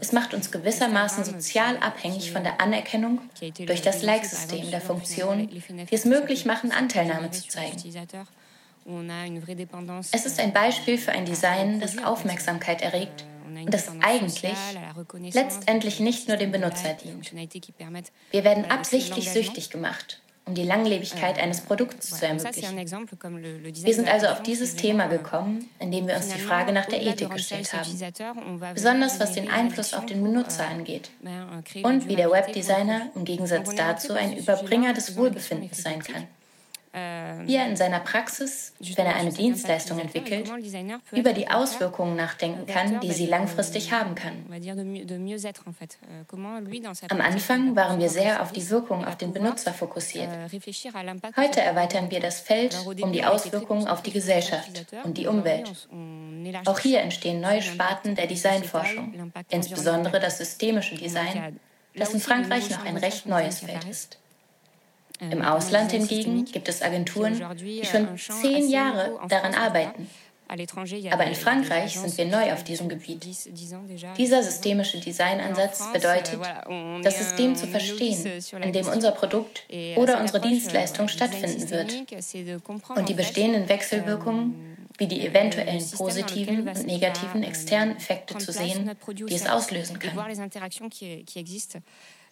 Es 0.00 0.12
macht 0.12 0.34
uns 0.34 0.50
gewissermaßen 0.50 1.24
sozial 1.24 1.76
abhängig 1.78 2.32
von 2.32 2.42
der 2.42 2.60
Anerkennung 2.60 3.20
durch 3.66 3.82
das 3.82 4.02
Like-System 4.02 4.70
der 4.70 4.80
Funktionen, 4.80 5.48
die 5.48 5.94
es 5.94 6.04
möglich 6.04 6.44
machen, 6.44 6.72
Anteilnahme 6.72 7.30
zu 7.30 7.46
zeigen. 7.48 7.76
Es 10.12 10.26
ist 10.26 10.40
ein 10.40 10.52
Beispiel 10.52 10.98
für 10.98 11.12
ein 11.12 11.24
Design, 11.24 11.80
das 11.80 11.96
Aufmerksamkeit 11.98 12.82
erregt 12.82 13.24
und 13.46 13.72
das 13.72 13.88
eigentlich 14.02 14.42
letztendlich 15.32 16.00
nicht 16.00 16.28
nur 16.28 16.36
dem 16.36 16.52
Benutzer 16.52 16.94
dient. 16.94 17.32
Wir 17.32 18.44
werden 18.44 18.70
absichtlich 18.70 19.30
süchtig 19.30 19.70
gemacht 19.70 20.20
um 20.46 20.54
die 20.54 20.64
Langlebigkeit 20.64 21.38
eines 21.38 21.62
Produkts 21.62 22.10
zu 22.10 22.26
ermöglichen. 22.26 22.76
Wir 22.76 23.94
sind 23.94 24.08
also 24.08 24.26
auf 24.26 24.42
dieses 24.42 24.76
Thema 24.76 25.06
gekommen, 25.06 25.70
indem 25.78 26.06
wir 26.06 26.16
uns 26.16 26.28
die 26.28 26.40
Frage 26.40 26.72
nach 26.72 26.86
der 26.86 27.02
Ethik 27.02 27.30
gestellt 27.30 27.72
haben, 27.72 28.60
besonders 28.74 29.18
was 29.20 29.32
den 29.32 29.50
Einfluss 29.50 29.94
auf 29.94 30.06
den 30.06 30.22
Benutzer 30.22 30.66
angeht 30.66 31.10
und 31.82 32.08
wie 32.08 32.16
der 32.16 32.30
Webdesigner 32.30 33.10
im 33.14 33.24
Gegensatz 33.24 33.74
dazu 33.74 34.12
ein 34.12 34.36
Überbringer 34.36 34.92
des 34.92 35.16
Wohlbefindens 35.16 35.82
sein 35.82 36.00
kann 36.00 36.26
wie 36.94 37.56
er 37.56 37.66
in 37.66 37.76
seiner 37.76 37.98
Praxis, 37.98 38.72
wenn 38.78 39.06
er 39.06 39.16
eine 39.16 39.32
Dienstleistung 39.32 39.98
entwickelt, 39.98 40.48
über 41.10 41.32
die 41.32 41.48
Auswirkungen 41.48 42.14
nachdenken 42.14 42.66
kann, 42.66 43.00
die 43.00 43.10
sie 43.10 43.26
langfristig 43.26 43.92
haben 43.92 44.14
kann. 44.14 44.46
Am 47.08 47.20
Anfang 47.20 47.74
waren 47.74 47.98
wir 47.98 48.08
sehr 48.08 48.42
auf 48.42 48.52
die 48.52 48.70
Wirkung 48.70 49.04
auf 49.04 49.16
den 49.16 49.32
Benutzer 49.32 49.72
fokussiert. 49.72 50.28
Heute 51.36 51.60
erweitern 51.60 52.10
wir 52.10 52.20
das 52.20 52.40
Feld 52.40 52.76
um 52.86 53.12
die 53.12 53.24
Auswirkungen 53.24 53.88
auf 53.88 54.02
die 54.02 54.12
Gesellschaft 54.12 54.86
und 55.02 55.18
die 55.18 55.26
Umwelt. 55.26 55.88
Auch 56.66 56.78
hier 56.78 57.00
entstehen 57.00 57.40
neue 57.40 57.62
Sparten 57.62 58.14
der 58.14 58.28
Designforschung, 58.28 59.32
insbesondere 59.50 60.20
das 60.20 60.38
systemische 60.38 60.94
Design, 60.94 61.58
das 61.96 62.14
in 62.14 62.20
Frankreich 62.20 62.70
noch 62.70 62.84
ein 62.84 62.96
recht 62.96 63.26
neues 63.26 63.60
Feld 63.60 63.84
ist. 63.84 64.18
Im 65.20 65.42
Ausland 65.42 65.92
hingegen 65.92 66.44
gibt 66.44 66.68
es 66.68 66.82
Agenturen, 66.82 67.40
die 67.58 67.84
schon 67.84 68.18
zehn 68.18 68.68
Jahre 68.68 69.18
daran 69.28 69.54
arbeiten. 69.54 70.08
Aber 70.46 71.24
in 71.24 71.34
Frankreich 71.34 71.98
sind 71.98 72.18
wir 72.18 72.26
neu 72.26 72.52
auf 72.52 72.64
diesem 72.64 72.88
Gebiet. 72.88 73.26
Dieser 74.18 74.42
systemische 74.42 75.00
Designansatz 75.00 75.82
bedeutet, 75.92 76.38
das 77.02 77.18
System 77.18 77.56
zu 77.56 77.66
verstehen, 77.66 78.42
in 78.62 78.72
dem 78.72 78.86
unser 78.86 79.12
Produkt 79.12 79.64
oder 79.96 80.20
unsere 80.20 80.40
Dienstleistung 80.40 81.08
stattfinden 81.08 81.70
wird 81.70 82.22
und 82.94 83.08
die 83.08 83.14
bestehenden 83.14 83.68
Wechselwirkungen 83.68 84.74
wie 84.98 85.08
die 85.08 85.26
eventuellen 85.26 85.82
positiven 85.90 86.68
und 86.68 86.86
negativen 86.86 87.42
externen 87.42 87.96
Effekte 87.96 88.38
zu 88.38 88.52
sehen, 88.52 88.90
die 89.28 89.34
es 89.34 89.46
auslösen 89.46 89.98
kann. 89.98 90.16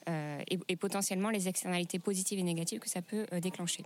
Euh, 0.08 0.42
et, 0.50 0.58
et, 0.68 0.76
potentiellement 0.76 1.30
les 1.30 1.48
externalités 1.48 2.00
positives 2.00 2.38
et 2.38 2.42
négatives 2.42 2.80
que 2.80 2.88
ça 2.88 3.02
peut 3.02 3.24
euh, 3.32 3.40
déclencher. 3.40 3.84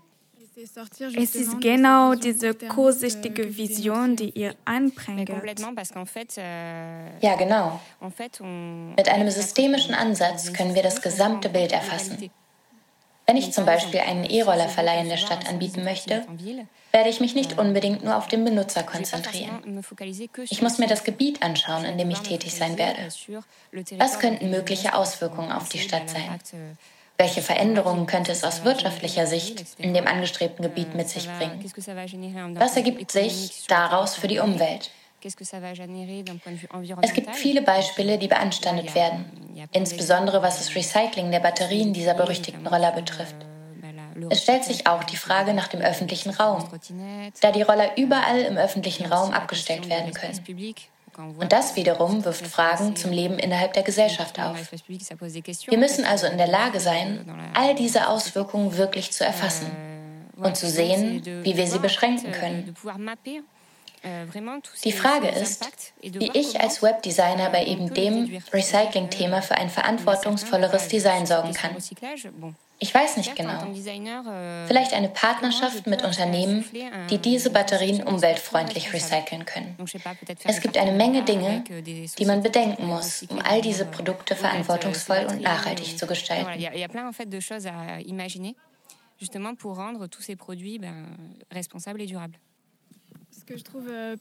Es 1.18 1.34
ist 1.34 1.60
genau 1.60 2.14
diese 2.14 2.54
kurzsichtige 2.54 3.44
Vision, 3.54 4.16
die 4.16 4.30
ihr 4.34 4.54
anbringt. 4.64 5.28
Euh, 5.28 7.10
ja, 7.20 7.36
genau. 7.36 7.78
Mit 8.96 9.08
einem 9.10 9.30
systemischen 9.30 9.94
Ansatz 9.94 10.50
können 10.54 10.74
wir 10.74 10.82
das 10.82 11.02
gesamte 11.02 11.50
Bild 11.50 11.72
erfassen. 11.72 12.30
Wenn 13.26 13.36
ich 13.36 13.52
zum 13.52 13.66
Beispiel 13.66 14.00
einen 14.00 14.24
E-Roller-Verleih 14.24 15.02
in 15.02 15.10
der 15.10 15.18
Stadt 15.18 15.46
anbieten 15.46 15.84
möchte, 15.84 16.24
werde 16.96 17.10
ich 17.10 17.20
mich 17.20 17.34
nicht 17.34 17.58
unbedingt 17.58 18.02
nur 18.02 18.16
auf 18.16 18.26
den 18.26 18.42
Benutzer 18.42 18.82
konzentrieren. 18.82 19.84
Ich 20.48 20.62
muss 20.62 20.78
mir 20.78 20.86
das 20.86 21.04
Gebiet 21.04 21.42
anschauen, 21.42 21.84
in 21.84 21.98
dem 21.98 22.10
ich 22.10 22.20
tätig 22.20 22.54
sein 22.54 22.78
werde. 22.78 23.00
Was 23.98 24.18
könnten 24.18 24.48
mögliche 24.50 24.94
Auswirkungen 24.94 25.52
auf 25.52 25.68
die 25.68 25.78
Stadt 25.78 26.08
sein? 26.08 26.40
Welche 27.18 27.42
Veränderungen 27.42 28.06
könnte 28.06 28.32
es 28.32 28.44
aus 28.44 28.64
wirtschaftlicher 28.64 29.26
Sicht 29.26 29.64
in 29.78 29.92
dem 29.92 30.06
angestrebten 30.06 30.62
Gebiet 30.62 30.94
mit 30.94 31.10
sich 31.10 31.28
bringen? 31.28 31.62
Was 32.54 32.76
ergibt 32.76 33.10
sich 33.10 33.66
daraus 33.68 34.14
für 34.14 34.28
die 34.28 34.38
Umwelt? 34.38 34.90
Es 35.22 35.36
gibt 37.14 37.36
viele 37.36 37.62
Beispiele, 37.62 38.16
die 38.16 38.28
beanstandet 38.28 38.94
werden, 38.94 39.24
insbesondere 39.72 40.40
was 40.40 40.58
das 40.58 40.74
Recycling 40.74 41.30
der 41.30 41.40
Batterien 41.40 41.92
dieser 41.92 42.14
berüchtigten 42.14 42.66
Roller 42.66 42.92
betrifft. 42.92 43.45
Es 44.30 44.42
stellt 44.42 44.64
sich 44.64 44.86
auch 44.86 45.04
die 45.04 45.16
Frage 45.16 45.54
nach 45.54 45.68
dem 45.68 45.80
öffentlichen 45.80 46.30
Raum, 46.30 46.68
da 47.40 47.52
die 47.52 47.62
Roller 47.62 47.96
überall 47.96 48.40
im 48.40 48.56
öffentlichen 48.56 49.06
Raum 49.06 49.32
abgestellt 49.32 49.88
werden 49.88 50.12
können. 50.12 50.40
Und 51.38 51.52
das 51.52 51.76
wiederum 51.76 52.24
wirft 52.24 52.46
Fragen 52.46 52.94
zum 52.94 53.10
Leben 53.10 53.38
innerhalb 53.38 53.72
der 53.72 53.82
Gesellschaft 53.82 54.38
auf. 54.38 54.70
Wir 54.70 55.78
müssen 55.78 56.04
also 56.04 56.26
in 56.26 56.36
der 56.36 56.46
Lage 56.46 56.80
sein, 56.80 57.24
all 57.54 57.74
diese 57.74 58.08
Auswirkungen 58.08 58.76
wirklich 58.76 59.12
zu 59.12 59.24
erfassen 59.24 59.70
und 60.36 60.56
zu 60.56 60.68
sehen, 60.68 61.24
wie 61.44 61.56
wir 61.56 61.66
sie 61.66 61.78
beschränken 61.78 62.32
können. 62.32 62.74
Die 64.84 64.92
Frage 64.92 65.28
ist, 65.28 65.64
wie 66.02 66.30
ich 66.34 66.60
als 66.60 66.82
Webdesigner 66.82 67.50
bei 67.50 67.64
eben 67.64 67.92
dem 67.92 68.40
Recycling-Thema 68.52 69.42
für 69.42 69.56
ein 69.56 69.70
verantwortungsvolleres 69.70 70.88
Design 70.88 71.26
sorgen 71.26 71.54
kann. 71.54 71.76
Ich 72.78 72.94
weiß 72.94 73.16
nicht 73.16 73.34
genau. 73.34 73.72
Vielleicht 74.66 74.92
eine 74.92 75.08
Partnerschaft 75.08 75.86
mit 75.86 76.02
Unternehmen, 76.04 76.64
die 77.10 77.18
diese 77.18 77.50
Batterien 77.50 78.02
umweltfreundlich 78.02 78.92
recyceln 78.92 79.44
können. 79.44 79.76
Es 80.44 80.60
gibt 80.60 80.76
eine 80.76 80.92
Menge 80.92 81.22
Dinge, 81.22 81.62
die 81.62 82.24
man 82.24 82.42
bedenken 82.42 82.86
muss, 82.86 83.22
um 83.28 83.40
all 83.40 83.60
diese 83.60 83.86
Produkte 83.86 84.36
verantwortungsvoll 84.36 85.26
und 85.30 85.42
nachhaltig 85.42 85.98
zu 85.98 86.06
gestalten. 86.06 86.62
justement 89.18 89.54
pour 89.54 89.76
rendre 89.76 90.06
tous 90.06 90.22
ces 90.22 90.36
produits 90.36 90.78
responsables 91.50 92.02
et 92.02 92.06
durables. 92.06 92.38
Euh, 93.48 94.16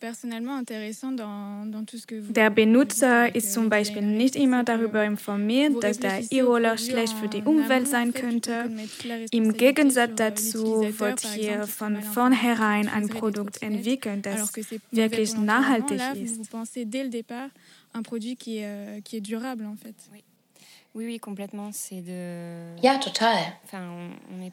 der 2.30 2.50
Benutzer 2.50 3.36
ist 3.36 3.54
zum 3.54 3.70
Beispiel 3.70 4.02
nicht 4.02 4.36
immer 4.36 4.64
darüber 4.64 5.04
informiert, 5.04 5.84
dass 5.84 6.00
der 6.00 6.32
E-Roller 6.32 6.78
schlecht 6.78 7.14
für 7.14 7.28
die 7.28 7.42
Umwelt 7.42 7.88
sein 7.88 8.14
könnte. 8.14 8.70
Im 9.32 9.54
Gegensatz 9.54 10.12
dazu 10.16 10.82
wird 11.00 11.22
hier 11.22 11.66
von 11.66 12.02
vornherein 12.02 12.88
ein 12.88 13.10
Produkt 13.10 13.62
entwickelt, 13.62 14.26
das 14.26 14.54
wirklich 14.92 15.36
nachhaltig 15.36 16.02
ist. 16.16 16.50
Ja, 22.82 22.98
total. 22.98 23.38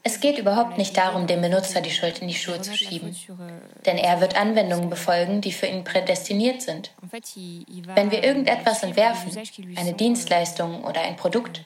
Es 0.03 0.19
geht 0.19 0.37
überhaupt 0.37 0.77
nicht 0.77 0.97
darum, 0.97 1.25
dem 1.25 1.41
Benutzer 1.41 1.79
die 1.79 1.89
Schuld 1.89 2.19
in 2.19 2.27
die 2.27 2.33
Schuhe 2.33 2.61
zu 2.61 2.75
schieben, 2.75 3.15
euh, 3.29 3.59
denn 3.85 3.97
er 3.97 4.19
wird 4.19 4.35
Anwendungen 4.35 4.89
befolgen, 4.89 5.39
die 5.39 5.53
für 5.53 5.67
ihn 5.67 5.85
prädestiniert 5.85 6.61
sind. 6.61 6.91
Wenn 7.01 8.11
wir 8.11 8.23
irgendetwas 8.23 8.83
entwerfen, 8.83 9.31
eine 9.77 9.93
Dienstleistung 9.93 10.83
oder 10.83 11.01
ein 11.01 11.15
Produkt, 11.15 11.63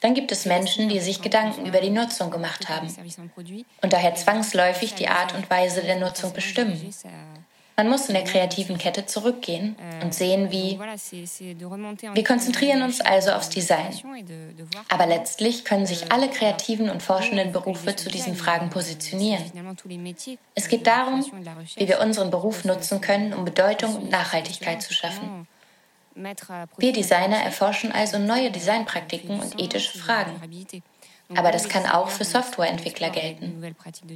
dann 0.00 0.12
gibt 0.12 0.30
es 0.30 0.44
Menschen, 0.44 0.90
die 0.90 1.00
sich 1.00 1.22
Gedanken 1.22 1.64
über 1.64 1.80
die 1.80 1.90
Nutzung 1.90 2.30
gemacht 2.30 2.68
haben 2.68 2.88
und 3.82 3.92
daher 3.92 4.14
zwangsläufig 4.14 4.94
die 4.94 5.08
Art 5.08 5.34
und 5.34 5.48
Weise 5.48 5.80
der 5.82 5.98
Nutzung 5.98 6.34
bestimmen. 6.34 6.92
Man 7.82 7.90
muss 7.90 8.06
in 8.06 8.14
der 8.14 8.22
kreativen 8.22 8.78
Kette 8.78 9.06
zurückgehen 9.06 9.74
und 10.04 10.14
sehen, 10.14 10.52
wie 10.52 10.78
wir 10.78 12.24
konzentrieren 12.24 12.82
uns 12.82 13.00
also 13.00 13.32
aufs 13.32 13.48
Design. 13.48 13.92
Aber 14.88 15.06
letztlich 15.06 15.64
können 15.64 15.84
sich 15.84 16.12
alle 16.12 16.28
kreativen 16.28 16.90
und 16.90 17.02
forschenden 17.02 17.50
Berufe 17.50 17.96
zu 17.96 18.08
diesen 18.08 18.36
Fragen 18.36 18.70
positionieren. 18.70 19.42
Es 20.54 20.68
geht 20.68 20.86
darum, 20.86 21.24
wie 21.74 21.88
wir 21.88 22.00
unseren 22.00 22.30
Beruf 22.30 22.64
nutzen 22.64 23.00
können, 23.00 23.34
um 23.34 23.44
Bedeutung 23.44 23.96
und 23.96 24.10
Nachhaltigkeit 24.12 24.80
zu 24.80 24.94
schaffen. 24.94 25.48
Wir 26.76 26.92
Designer 26.92 27.38
erforschen 27.38 27.90
also 27.90 28.20
neue 28.20 28.52
Designpraktiken 28.52 29.40
und 29.40 29.60
ethische 29.60 29.98
Fragen. 29.98 30.40
Aber 31.36 31.50
das 31.50 31.68
kann 31.68 31.86
auch 31.86 32.08
für 32.08 32.24
Softwareentwickler 32.24 33.10
gelten. 33.10 33.62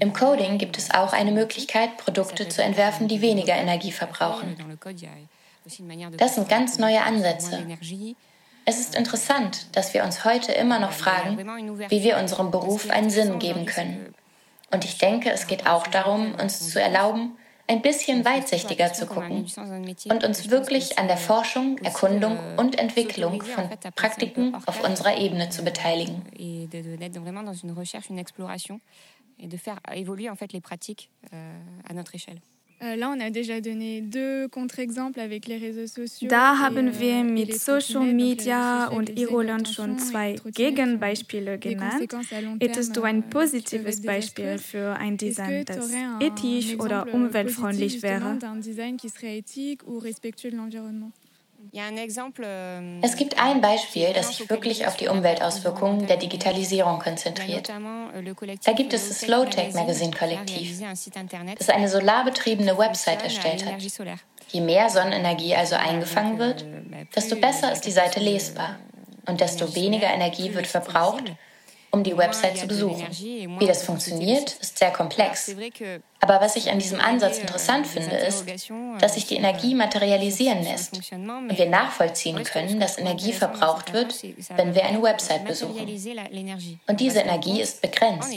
Im 0.00 0.12
Coding 0.12 0.58
gibt 0.58 0.78
es 0.78 0.90
auch 0.90 1.12
eine 1.12 1.32
Möglichkeit, 1.32 1.96
Produkte 1.96 2.48
zu 2.48 2.62
entwerfen, 2.62 3.08
die 3.08 3.20
weniger 3.20 3.54
Energie 3.54 3.92
verbrauchen. 3.92 4.56
Das 6.16 6.34
sind 6.34 6.48
ganz 6.48 6.78
neue 6.78 7.02
Ansätze. 7.02 7.66
Es 8.64 8.80
ist 8.80 8.96
interessant, 8.96 9.66
dass 9.76 9.94
wir 9.94 10.02
uns 10.02 10.24
heute 10.24 10.52
immer 10.52 10.78
noch 10.78 10.92
fragen, 10.92 11.38
wie 11.88 12.02
wir 12.02 12.18
unserem 12.18 12.50
Beruf 12.50 12.90
einen 12.90 13.10
Sinn 13.10 13.38
geben 13.38 13.66
können. 13.66 14.14
Und 14.72 14.84
ich 14.84 14.98
denke, 14.98 15.30
es 15.30 15.46
geht 15.46 15.66
auch 15.66 15.86
darum, 15.86 16.34
uns 16.34 16.70
zu 16.70 16.80
erlauben, 16.80 17.36
ein 17.68 17.82
bisschen 17.82 18.24
weitsichtiger 18.24 18.92
zu 18.92 19.06
gucken 19.06 19.46
und 20.08 20.24
uns 20.24 20.50
wirklich 20.50 20.98
an 20.98 21.08
der 21.08 21.16
Forschung, 21.16 21.78
Erkundung 21.78 22.38
und 22.56 22.78
Entwicklung 22.78 23.42
von 23.42 23.68
Praktiken 23.94 24.54
auf 24.54 24.82
unserer 24.84 25.16
Ebene 25.18 25.50
zu 25.50 25.64
beteiligen. 25.64 26.22
et 29.38 29.48
de 29.48 29.56
faire 29.56 29.78
évoluer 29.92 30.30
en 30.30 30.36
fait 30.36 30.52
les 30.52 30.60
pratiques 30.60 31.10
à 31.32 31.92
notre 31.92 32.14
échelle. 32.14 32.40
Euh. 32.78 32.96
Da 36.28 36.58
haben 36.58 37.00
wir 37.00 37.14
euh, 37.14 37.24
mit 37.24 37.58
Social 37.58 38.12
Media 38.12 38.88
und 38.88 39.18
Iroland 39.18 39.68
schon 39.68 39.98
zwei 39.98 40.36
Gegenbeispiele 40.44 41.58
genannt. 41.58 42.06
Hättest 42.60 42.96
du 42.96 43.02
ein 43.02 43.30
positives 43.30 44.02
Beispiel 44.02 44.58
für 44.58 44.94
ein 44.96 45.16
Design, 45.16 45.64
das 45.64 45.90
ethisch 46.20 46.78
oder 46.78 47.12
umweltfreundlich 47.12 48.02
wäre? 48.02 48.38
Es 53.02 53.16
gibt 53.16 53.38
ein 53.38 53.60
Beispiel, 53.60 54.12
das 54.14 54.36
sich 54.36 54.48
wirklich 54.48 54.86
auf 54.86 54.96
die 54.96 55.08
Umweltauswirkungen 55.08 56.06
der 56.06 56.16
Digitalisierung 56.16 56.98
konzentriert. 56.98 57.68
Euh, 57.68 58.54
da 58.64 58.72
gibt 58.72 58.94
es 58.94 59.08
das 59.08 59.20
Slowtech 59.20 59.74
Magazine 59.74 60.12
Kollektiv, 60.12 60.80
das 61.58 61.68
eine 61.68 61.88
solarbetriebene 61.88 62.78
Website 62.78 63.22
erstellt 63.22 63.66
hat. 63.66 63.74
Je 64.48 64.60
mehr 64.60 64.88
Sonnenenergie 64.88 65.54
also 65.54 65.74
eingefangen 65.74 66.38
wird, 66.38 66.64
desto 67.14 67.36
besser 67.36 67.72
ist 67.72 67.82
die 67.82 67.90
Seite 67.90 68.20
lesbar 68.20 68.78
und 69.26 69.40
desto 69.40 69.74
weniger 69.74 70.08
Energie 70.08 70.54
wird 70.54 70.66
verbraucht, 70.66 71.24
um 71.90 72.02
die 72.02 72.16
Website 72.16 72.56
zu 72.56 72.66
besuchen. 72.66 73.06
Wie 73.10 73.66
das 73.66 73.82
funktioniert, 73.82 74.52
ist 74.60 74.78
sehr 74.78 74.92
komplex. 74.92 75.54
Aber 76.20 76.40
was 76.40 76.56
ich 76.56 76.70
an 76.70 76.78
diesem 76.78 77.00
Ansatz 77.00 77.38
interessant 77.38 77.86
finde, 77.86 78.16
ist, 78.16 78.44
dass 79.00 79.14
sich 79.14 79.26
die 79.26 79.36
Energie 79.36 79.74
materialisieren 79.74 80.62
lässt 80.62 80.96
und 81.12 81.58
wir 81.58 81.66
nachvollziehen 81.68 82.42
können, 82.42 82.80
dass 82.80 82.98
Energie 82.98 83.32
verbraucht 83.32 83.92
wird, 83.92 84.14
wenn 84.56 84.74
wir 84.74 84.84
eine 84.84 85.02
Website 85.02 85.44
besuchen. 85.44 85.86
Und 86.86 87.00
diese 87.00 87.20
Energie 87.20 87.60
ist 87.60 87.82
begrenzt. 87.82 88.34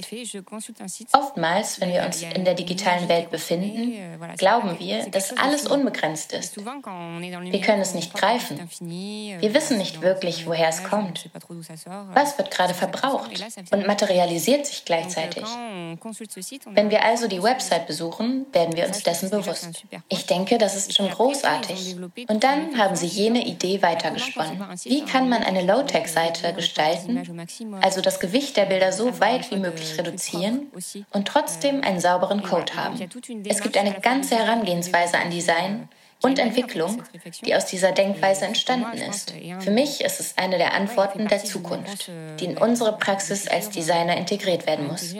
Oftmals, 1.13 1.81
wenn 1.81 1.93
wir 1.93 2.03
uns 2.03 2.21
in 2.21 2.45
der 2.45 2.53
digitalen 2.53 3.07
Welt 3.07 3.31
befinden, 3.31 4.19
glauben 4.37 4.77
wir, 4.79 5.09
dass 5.09 5.35
alles 5.37 5.65
unbegrenzt 5.67 6.33
ist. 6.33 6.57
Wir 6.57 7.61
können 7.61 7.81
es 7.81 7.93
nicht 7.93 8.13
greifen. 8.13 8.69
Wir 8.79 9.53
wissen 9.53 9.77
nicht 9.77 10.01
wirklich, 10.01 10.45
woher 10.45 10.69
es 10.69 10.83
kommt. 10.83 11.29
Was 12.13 12.37
wird 12.37 12.51
gerade 12.51 12.73
verbraucht 12.73 13.31
und 13.71 13.87
materialisiert 13.87 14.65
sich 14.65 14.85
gleichzeitig? 14.85 15.45
Wenn 16.65 16.91
wir 16.91 17.03
also 17.03 17.27
die 17.27 17.41
Website 17.41 17.68
Website 17.69 17.87
besuchen, 17.87 18.45
werden 18.51 18.75
wir 18.75 18.87
uns 18.87 19.03
dessen 19.03 19.29
bewusst. 19.29 19.83
Ich 20.07 20.25
denke, 20.25 20.57
das 20.57 20.75
ist 20.75 20.95
schon 20.95 21.09
großartig. 21.09 21.95
Und 22.27 22.43
dann 22.43 22.77
haben 22.77 22.95
sie 22.95 23.07
jene 23.07 23.45
Idee 23.45 23.81
weitergesponnen. 23.81 24.63
Wie 24.83 25.05
kann 25.05 25.29
man 25.29 25.43
eine 25.43 25.61
Low-Tech-Seite 25.61 26.53
gestalten, 26.53 27.21
also 27.81 28.01
das 28.01 28.19
Gewicht 28.19 28.57
der 28.57 28.65
Bilder 28.65 28.91
so 28.91 29.19
weit 29.19 29.51
wie 29.51 29.57
möglich 29.57 29.97
reduzieren 29.97 30.67
und 31.11 31.27
trotzdem 31.27 31.83
einen 31.83 31.99
sauberen 31.99 32.43
Code 32.43 32.73
haben? 32.75 32.99
Es 33.47 33.61
gibt 33.61 33.77
eine 33.77 33.93
ganze 33.99 34.37
Herangehensweise 34.37 35.17
an 35.17 35.29
Design, 35.29 35.89
und 36.21 36.37
Entwicklung, 36.37 37.01
die 37.45 37.55
aus 37.55 37.65
dieser 37.65 37.91
Denkweise 37.91 38.45
entstanden 38.45 38.97
ist. 38.97 39.33
Für 39.59 39.71
mich 39.71 40.01
ist 40.03 40.19
es 40.19 40.37
eine 40.37 40.57
der 40.57 40.73
Antworten 40.73 41.27
der 41.27 41.43
Zukunft, 41.43 42.11
die 42.39 42.45
in 42.45 42.57
unsere 42.57 42.97
Praxis 42.97 43.47
als 43.47 43.69
Designer 43.69 44.17
integriert 44.17 44.67
werden 44.67 44.87
muss. 44.87 45.13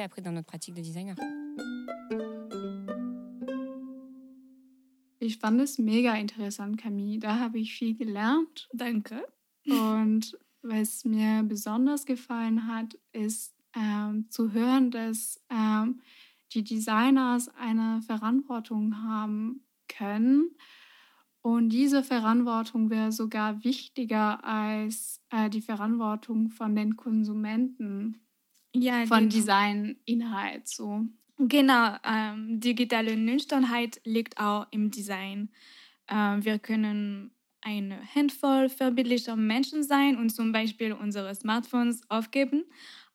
Ich 5.20 5.38
fand 5.38 5.60
es 5.60 5.78
mega 5.78 6.16
interessant, 6.16 6.78
Camille. 6.78 7.20
Da 7.20 7.40
habe 7.40 7.60
ich 7.60 7.74
viel 7.74 7.96
gelernt. 7.96 8.70
Danke. 8.74 9.28
Und 9.68 10.38
was 10.62 11.06
mir 11.06 11.44
besonders 11.44 12.06
gefallen 12.06 12.68
hat, 12.68 12.98
ist 13.12 13.54
ähm, 13.76 14.30
zu 14.30 14.54
hören, 14.54 14.92
dass 14.92 15.44
ähm, 15.50 16.02
die 16.54 16.64
Designers 16.64 17.50
eine 17.50 18.02
Verantwortung 18.02 19.04
haben 19.04 19.66
können. 19.88 20.56
Und 21.42 21.70
diese 21.70 22.04
Verantwortung 22.04 22.90
wäre 22.90 23.12
sogar 23.12 23.64
wichtiger 23.64 24.44
als 24.44 25.22
äh, 25.30 25.50
die 25.50 25.62
Verantwortung 25.62 26.50
von 26.50 26.76
den 26.76 26.98
Konsumenten 26.98 28.22
ja, 28.74 29.06
von 29.06 29.30
genau. 29.30 29.32
Designinhalt. 29.32 30.68
So. 30.68 31.06
Genau, 31.42 31.96
ähm, 32.04 32.60
digitale 32.60 33.16
Nüchternheit 33.16 34.02
liegt 34.04 34.38
auch 34.40 34.68
im 34.72 34.92
Design. 34.92 35.50
Äh, 36.08 36.38
wir 36.42 36.60
können 36.60 37.32
eine 37.62 37.98
Handvoll 38.14 38.68
verbindlicher 38.68 39.38
Menschen 39.38 39.84
sein 39.84 40.18
und 40.18 40.32
zum 40.32 40.52
Beispiel 40.52 40.92
unsere 40.92 41.34
Smartphones 41.34 42.02
aufgeben. 42.10 42.66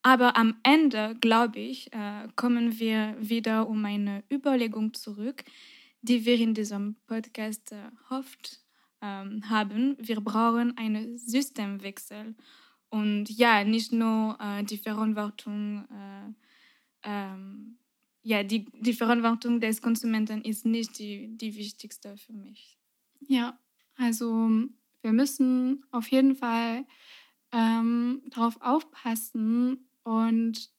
Aber 0.03 0.37
am 0.39 0.57
Ende, 0.63 1.17
glaube 1.21 1.59
ich, 1.61 1.93
äh, 1.93 2.29
kommen 2.35 2.79
wir 2.79 3.15
wieder 3.21 3.69
um 3.69 3.85
eine 3.85 4.25
Überlegung 4.33 4.95
zurück, 4.95 5.45
die 6.01 6.25
wir 6.25 6.39
in 6.41 6.55
diesem 6.55 6.97
Podcast 7.07 7.73
äh, 7.73 7.91
oft 8.09 8.61
ähm, 9.03 9.51
haben. 9.51 9.97
Wir 10.01 10.21
brauchen 10.23 10.79
einen 10.79 11.19
Systemwechsel 11.19 12.35
und 12.89 13.29
ja, 13.29 13.65
nicht 13.65 13.93
nur 13.93 14.39
äh, 14.41 14.65
die 14.65 14.79
Verantwortung 14.79 15.85
äh, 15.91 16.33
ähm, 17.03 17.79
ja, 18.25 18.43
die, 18.43 18.65
die 18.81 18.95
Verantwortung 18.95 19.61
des 19.61 19.83
Konsumenten 19.83 20.43
ist 20.43 20.65
nicht 20.65 20.99
die, 20.99 21.37
die 21.37 21.55
wichtigste 21.57 22.17
für 22.17 22.33
mich. 22.33 22.79
Ja, 23.21 23.59
also 23.97 24.49
wir 25.03 25.13
müssen 25.13 25.85
auf 25.91 26.09
jeden 26.09 26.35
Fall 26.35 26.87
ähm, 27.53 28.23
darauf 28.31 28.61
aufpassen 28.63 29.89
und 30.05 30.71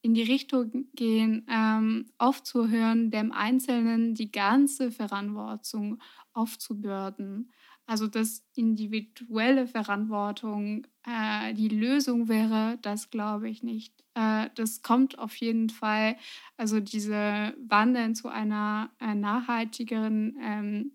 in 0.00 0.14
die 0.14 0.22
Richtung 0.22 0.86
gehen, 0.94 1.44
ähm, 1.50 2.06
aufzuhören, 2.18 3.10
dem 3.10 3.32
Einzelnen 3.32 4.14
die 4.14 4.30
ganze 4.30 4.92
Verantwortung 4.92 6.00
aufzubürden. 6.32 7.50
Also 7.86 8.06
dass 8.06 8.44
individuelle 8.54 9.66
Verantwortung 9.66 10.86
äh, 11.04 11.52
die 11.54 11.68
Lösung 11.68 12.28
wäre, 12.28 12.78
das 12.82 13.10
glaube 13.10 13.50
ich 13.50 13.64
nicht. 13.64 14.01
Äh, 14.14 14.48
das 14.54 14.82
kommt 14.82 15.18
auf 15.18 15.36
jeden 15.36 15.70
Fall, 15.70 16.16
also 16.56 16.80
diese 16.80 17.54
Wandel 17.66 18.14
zu 18.14 18.28
einer 18.28 18.90
äh, 19.00 19.14
nachhaltigeren 19.14 20.36
ähm, 20.40 20.92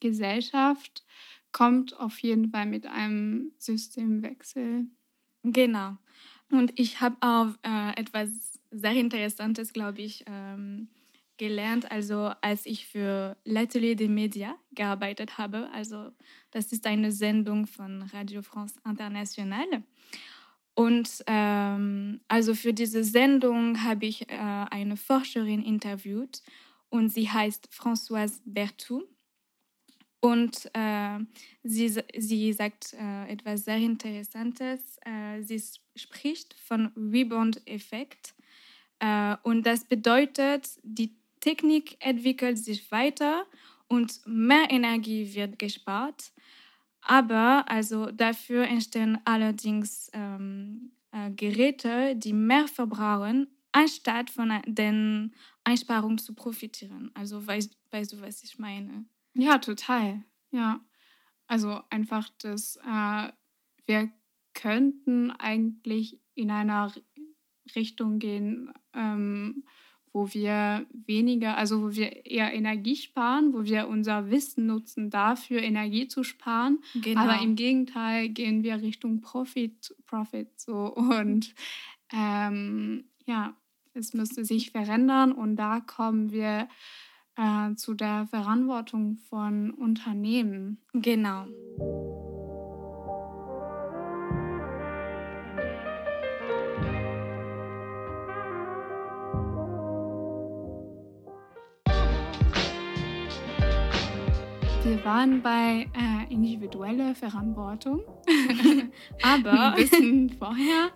Gesellschaft 0.00 1.04
kommt 1.52 1.98
auf 1.98 2.18
jeden 2.18 2.50
Fall 2.50 2.66
mit 2.66 2.86
einem 2.86 3.52
Systemwechsel. 3.58 4.86
Genau. 5.42 5.96
Und 6.50 6.72
ich 6.78 7.00
habe 7.00 7.16
auch 7.20 7.48
äh, 7.62 7.98
etwas 7.98 8.28
sehr 8.70 8.92
Interessantes, 8.92 9.72
glaube 9.72 10.02
ich, 10.02 10.24
ähm, 10.26 10.88
gelernt, 11.38 11.90
also 11.90 12.32
als 12.40 12.66
ich 12.66 12.86
für 12.86 13.36
L'Atelier 13.46 13.94
des 13.94 14.08
Médias 14.08 14.54
gearbeitet 14.72 15.38
habe. 15.38 15.70
Also 15.72 16.10
das 16.50 16.72
ist 16.72 16.86
eine 16.86 17.12
Sendung 17.12 17.66
von 17.66 18.02
Radio 18.12 18.42
France 18.42 18.74
International. 18.84 19.66
Und 20.76 21.24
ähm, 21.26 22.20
also 22.28 22.54
für 22.54 22.74
diese 22.74 23.02
Sendung 23.02 23.82
habe 23.82 24.04
ich 24.04 24.28
äh, 24.30 24.34
eine 24.34 24.98
Forscherin 24.98 25.62
interviewt 25.62 26.42
und 26.90 27.08
sie 27.08 27.30
heißt 27.30 27.70
Françoise 27.72 28.40
Bertou. 28.44 29.02
Und 30.20 30.70
äh, 30.74 31.18
sie, 31.62 31.88
sie 32.18 32.52
sagt 32.52 32.92
äh, 32.92 33.26
etwas 33.26 33.64
sehr 33.64 33.78
Interessantes. 33.78 34.98
Äh, 35.06 35.40
sie 35.42 35.62
spricht 35.94 36.52
von 36.52 36.92
Rebound-Effekt. 36.94 38.34
Äh, 38.98 39.36
und 39.44 39.64
das 39.64 39.84
bedeutet, 39.84 40.68
die 40.82 41.16
Technik 41.40 41.96
entwickelt 42.00 42.58
sich 42.58 42.90
weiter 42.90 43.46
und 43.88 44.20
mehr 44.26 44.66
Energie 44.68 45.34
wird 45.34 45.58
gespart. 45.58 46.32
Aber 47.08 47.64
also 47.68 48.10
dafür 48.10 48.64
entstehen 48.64 49.20
allerdings 49.24 50.10
ähm, 50.12 50.90
äh, 51.12 51.30
Geräte, 51.30 52.16
die 52.16 52.32
mehr 52.32 52.66
verbrauchen, 52.66 53.46
anstatt 53.70 54.28
von 54.28 54.52
den 54.66 55.32
Einsparungen 55.62 56.18
zu 56.18 56.34
profitieren. 56.34 57.12
Also 57.14 57.46
weißt, 57.46 57.76
weißt 57.92 58.12
du, 58.12 58.20
was 58.20 58.42
ich 58.42 58.58
meine? 58.58 59.04
Ja, 59.34 59.58
total. 59.58 60.24
Ja. 60.50 60.80
Also 61.46 61.80
einfach, 61.90 62.28
dass 62.38 62.76
äh, 62.84 63.32
wir 63.86 64.10
könnten 64.54 65.30
eigentlich 65.30 66.18
in 66.34 66.50
einer 66.50 66.92
Richtung 67.76 68.18
gehen, 68.18 68.72
ähm, 68.94 69.64
wo 70.16 70.32
wir 70.32 70.86
weniger, 71.06 71.58
also 71.58 71.82
wo 71.82 71.90
wir 71.94 72.24
eher 72.24 72.54
Energie 72.54 72.96
sparen, 72.96 73.52
wo 73.52 73.64
wir 73.64 73.86
unser 73.86 74.30
Wissen 74.30 74.64
nutzen, 74.64 75.10
dafür 75.10 75.60
Energie 75.60 76.08
zu 76.08 76.24
sparen. 76.24 76.78
Genau. 76.94 77.20
Aber 77.20 77.42
im 77.42 77.54
Gegenteil 77.54 78.30
gehen 78.30 78.62
wir 78.62 78.80
Richtung 78.80 79.20
Profit, 79.20 79.94
Profit 80.06 80.48
so 80.58 80.94
und 80.94 81.54
ähm, 82.14 83.04
ja, 83.26 83.54
es 83.92 84.14
müsste 84.14 84.46
sich 84.46 84.70
verändern 84.70 85.32
und 85.32 85.56
da 85.56 85.80
kommen 85.80 86.32
wir 86.32 86.66
äh, 87.36 87.74
zu 87.74 87.92
der 87.92 88.26
Verantwortung 88.30 89.18
von 89.28 89.70
Unternehmen. 89.70 90.78
Genau. 90.94 91.46
Waren 105.06 105.40
bei 105.40 105.88
äh, 105.94 106.32
individueller 106.34 107.14
Verantwortung, 107.14 108.00
aber 109.22 109.72
ein 109.72 109.74
bisschen 109.76 110.30
vorher. 110.38 110.90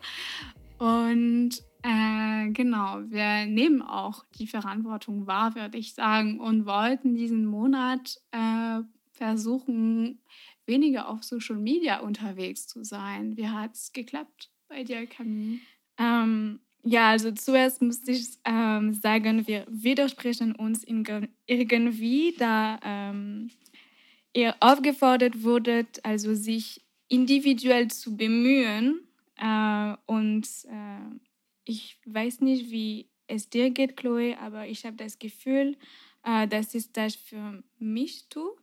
Und 0.79 1.63
äh, 1.85 2.51
genau, 2.51 3.03
wir 3.05 3.47
nehmen 3.47 3.83
auch 3.83 4.25
die 4.37 4.49
Verantwortung 4.49 5.29
wahr, 5.29 5.55
würde 5.55 5.79
ich 5.79 5.95
sagen, 5.95 6.41
und 6.41 6.67
wollten 6.67 7.15
diesen 7.15 7.47
Monat 7.47 8.17
äh, 8.33 8.81
versuchen, 9.13 10.21
weniger 10.67 11.09
auf 11.09 11.23
Social 11.23 11.57
Media 11.59 12.01
unterwegs 12.01 12.67
zu 12.67 12.83
sein. 12.83 13.37
Wie 13.37 13.47
hat 13.47 13.75
es 13.75 13.93
geklappt 13.93 14.51
bei 14.67 14.83
dir, 14.83 15.07
Camille? 15.07 15.61
Ähm, 15.99 16.59
ja, 16.83 17.11
also 17.11 17.31
zuerst 17.31 17.81
musste 17.81 18.11
ich 18.11 18.27
ähm, 18.45 18.93
sagen, 18.93 19.47
wir 19.47 19.67
widersprechen 19.69 20.53
uns 20.57 20.83
irgendwie, 20.83 22.35
da 22.37 22.81
ähm, 22.83 23.51
ihr 24.33 24.55
aufgefordert 24.61 25.43
wurdet, 25.43 26.05
also 26.05 26.35
sich 26.35 26.83
individuell 27.09 27.89
zu 27.89 28.17
bemühen. 28.17 29.01
Äh, 29.37 29.95
und 30.07 30.47
äh, 30.69 31.19
ich 31.65 31.99
weiß 32.07 32.41
nicht, 32.41 32.71
wie 32.71 33.09
es 33.27 33.49
dir 33.49 33.71
geht, 33.71 33.97
Chloe, 33.97 34.37
aber 34.39 34.67
ich 34.67 34.85
habe 34.85 34.97
das 34.97 35.19
Gefühl, 35.19 35.77
äh, 36.25 36.47
dass 36.49 36.75
ich 36.75 36.93
das 36.93 37.15
für 37.15 37.63
mich 37.79 38.29
tue. 38.29 38.57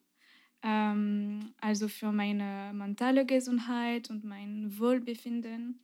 Ähm, 0.64 1.54
also 1.62 1.88
für 1.88 2.12
meine 2.12 2.72
mentale 2.74 3.26
Gesundheit 3.26 4.10
und 4.10 4.24
mein 4.24 4.78
Wohlbefinden. 4.78 5.80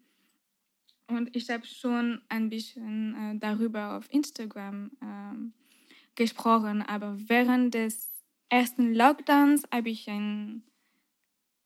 Und 1.08 1.36
ich 1.36 1.50
habe 1.50 1.66
schon 1.66 2.22
ein 2.30 2.50
bisschen 2.50 3.16
äh, 3.16 3.40
darüber 3.40 3.98
auf 3.98 4.12
Instagram 4.12 4.92
äh, 5.02 6.16
gesprochen, 6.16 6.82
aber 6.82 7.18
während 7.28 7.74
des 7.74 8.13
ersten 8.50 8.94
Lockdowns 8.94 9.64
habe 9.72 9.90
ich 9.90 10.10
einen, 10.10 10.64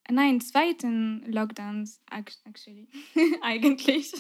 nein, 0.10 0.42
zweiten 0.42 1.24
Lockdowns, 1.32 2.02
actually, 2.12 2.88
eigentlich. 3.42 4.12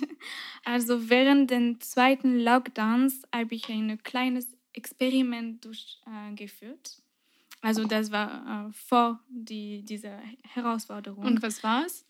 Also 0.64 1.10
während 1.10 1.52
den 1.52 1.80
zweiten 1.80 2.40
Lockdowns 2.40 3.24
habe 3.34 3.56
ich 3.56 3.70
ein 3.70 4.02
kleines 4.04 4.56
Experiment 4.74 5.66
durchgeführt. 5.66 6.98
Äh, 6.98 7.68
also 7.68 7.86
das 7.86 8.12
war 8.12 8.68
äh, 8.68 8.74
vor 8.74 9.20
die, 9.30 9.84
dieser 9.84 10.20
Herausforderung. 10.44 11.26
Und 11.26 11.42
was 11.42 11.64
war 11.64 11.86
es? 11.86 12.06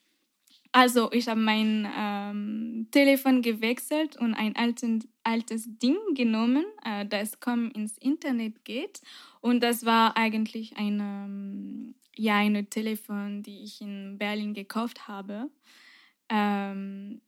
Also 0.71 1.11
ich 1.11 1.27
habe 1.27 1.39
mein 1.39 1.87
ähm, 1.95 2.87
Telefon 2.91 3.41
gewechselt 3.41 4.17
und 4.17 4.33
ein 4.33 4.55
alten, 4.55 5.09
altes 5.27 5.67
Ding 5.79 5.97
genommen, 6.15 6.65
äh, 6.85 7.05
das 7.05 7.39
kaum 7.39 7.69
ins 7.71 7.97
Internet 7.97 8.63
geht. 8.63 9.01
Und 9.41 9.61
das 9.61 9.85
war 9.85 10.15
eigentlich 10.15 10.77
ein 10.77 10.99
ähm, 10.99 11.95
ja, 12.17 12.37
eine 12.37 12.65
Telefon, 12.65 13.43
die 13.43 13.63
ich 13.63 13.81
in 13.81 14.17
Berlin 14.17 14.53
gekauft 14.53 15.07
habe. 15.07 15.49
Ähm, 16.29 17.21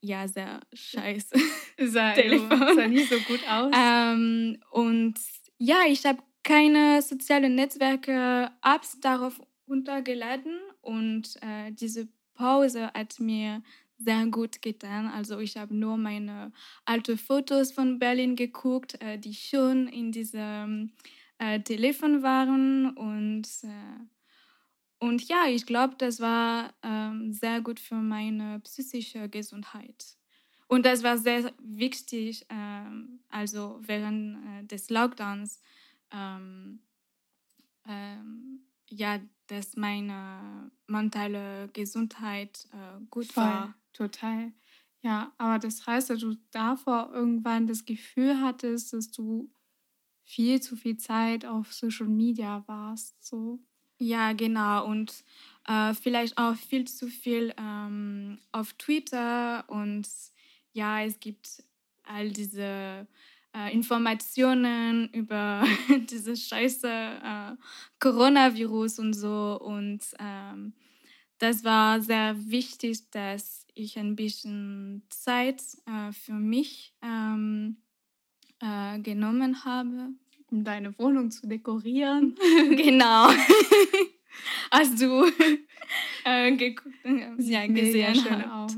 ja, 0.00 0.26
sehr 0.28 0.60
scheiße. 0.72 1.36
Sah, 1.78 2.12
Telefon. 2.12 2.58
sah 2.76 2.88
nicht 2.88 3.08
so 3.08 3.18
gut 3.20 3.40
aus. 3.48 3.72
Ähm, 3.76 4.58
und 4.70 5.14
ja, 5.58 5.82
ich 5.88 6.04
habe 6.06 6.22
keine 6.42 7.02
sozialen 7.02 7.54
Netzwerke, 7.54 8.50
Apps 8.62 8.98
darauf 9.00 9.40
runtergeladen 9.68 10.58
und 10.80 11.36
äh, 11.42 11.70
diese 11.72 12.08
Pause 12.34 12.90
hat 12.94 13.20
mir 13.20 13.62
sehr 13.98 14.26
gut 14.26 14.62
getan. 14.62 15.06
Also 15.06 15.38
ich 15.40 15.56
habe 15.56 15.74
nur 15.74 15.96
meine 15.96 16.52
alten 16.84 17.18
Fotos 17.18 17.72
von 17.72 17.98
Berlin 17.98 18.36
geguckt, 18.36 19.00
äh, 19.02 19.18
die 19.18 19.34
schon 19.34 19.88
in 19.88 20.12
diesem 20.12 20.92
äh, 21.38 21.60
Telefon 21.60 22.22
waren 22.22 22.90
und 22.96 23.46
äh, 23.64 24.06
und 25.00 25.28
ja, 25.28 25.46
ich 25.46 25.64
glaube, 25.64 25.94
das 25.96 26.18
war 26.18 26.74
ähm, 26.82 27.32
sehr 27.32 27.60
gut 27.60 27.78
für 27.78 27.94
meine 27.94 28.58
psychische 28.60 29.28
Gesundheit. 29.28 30.16
Und 30.66 30.84
das 30.84 31.04
war 31.04 31.16
sehr 31.16 31.52
wichtig, 31.62 32.44
ähm, 32.50 33.20
also 33.28 33.78
während 33.80 34.44
äh, 34.44 34.64
des 34.64 34.90
Lockdowns, 34.90 35.62
ähm, 36.12 36.80
ja, 38.90 39.18
dass 39.46 39.76
meine 39.76 40.70
mentale 40.86 41.68
Gesundheit 41.72 42.66
äh, 42.72 43.00
gut 43.10 43.32
Voll, 43.32 43.44
war. 43.44 43.74
Total. 43.98 44.52
Ja, 45.02 45.32
aber 45.38 45.58
das 45.58 45.84
heißt, 45.86 46.10
dass 46.10 46.20
du 46.20 46.36
davor 46.52 47.10
irgendwann 47.12 47.66
das 47.66 47.84
Gefühl 47.84 48.40
hattest, 48.40 48.92
dass 48.92 49.10
du 49.10 49.50
viel 50.24 50.60
zu 50.60 50.76
viel 50.76 50.98
Zeit 50.98 51.44
auf 51.44 51.72
Social 51.72 52.06
Media 52.06 52.62
warst, 52.68 53.16
so. 53.24 53.58
Ja, 53.98 54.32
genau. 54.34 54.86
Und 54.86 55.24
äh, 55.66 55.94
vielleicht 55.94 56.38
auch 56.38 56.54
viel 56.54 56.86
zu 56.86 57.08
viel 57.08 57.52
ähm, 57.58 58.38
auf 58.52 58.72
Twitter. 58.74 59.64
Und 59.68 60.06
ja, 60.72 61.02
es 61.02 61.18
gibt 61.18 61.64
all 62.04 62.30
diese 62.30 63.08
äh, 63.52 63.72
Informationen 63.72 65.08
über 65.12 65.64
dieses 66.10 66.46
scheiße 66.46 66.88
äh, 66.88 67.56
Coronavirus 67.98 69.00
und 69.00 69.14
so. 69.14 69.58
Und 69.60 70.02
ähm, 70.20 70.74
das 71.38 71.64
war 71.64 72.00
sehr 72.00 72.36
wichtig, 72.50 73.10
dass 73.10 73.66
ich 73.82 73.98
ein 73.98 74.16
bisschen 74.16 75.02
Zeit 75.08 75.62
äh, 75.86 76.12
für 76.12 76.32
mich 76.34 76.94
ähm, 77.02 77.78
äh, 78.60 78.98
genommen 79.00 79.64
habe. 79.64 80.10
Um 80.50 80.64
deine 80.64 80.98
Wohnung 80.98 81.30
zu 81.30 81.46
dekorieren. 81.46 82.34
genau. 82.70 83.28
Hast 84.70 85.00
du 85.00 85.26
äh, 86.24 86.56
geguckt, 86.56 86.94
ja, 87.38 87.66
gesehen 87.66 88.14
schön 88.14 88.44
aus. 88.44 88.76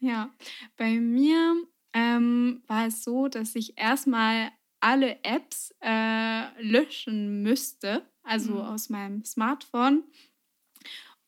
Ja, 0.00 0.32
bei 0.76 0.98
mir 0.98 1.56
ähm, 1.92 2.62
war 2.66 2.86
es 2.86 3.04
so, 3.04 3.28
dass 3.28 3.54
ich 3.54 3.78
erstmal 3.78 4.50
alle 4.80 5.22
Apps 5.24 5.74
äh, 5.80 6.62
löschen 6.62 7.42
müsste, 7.42 8.02
also 8.22 8.54
mhm. 8.54 8.60
aus 8.60 8.88
meinem 8.88 9.24
Smartphone. 9.24 10.04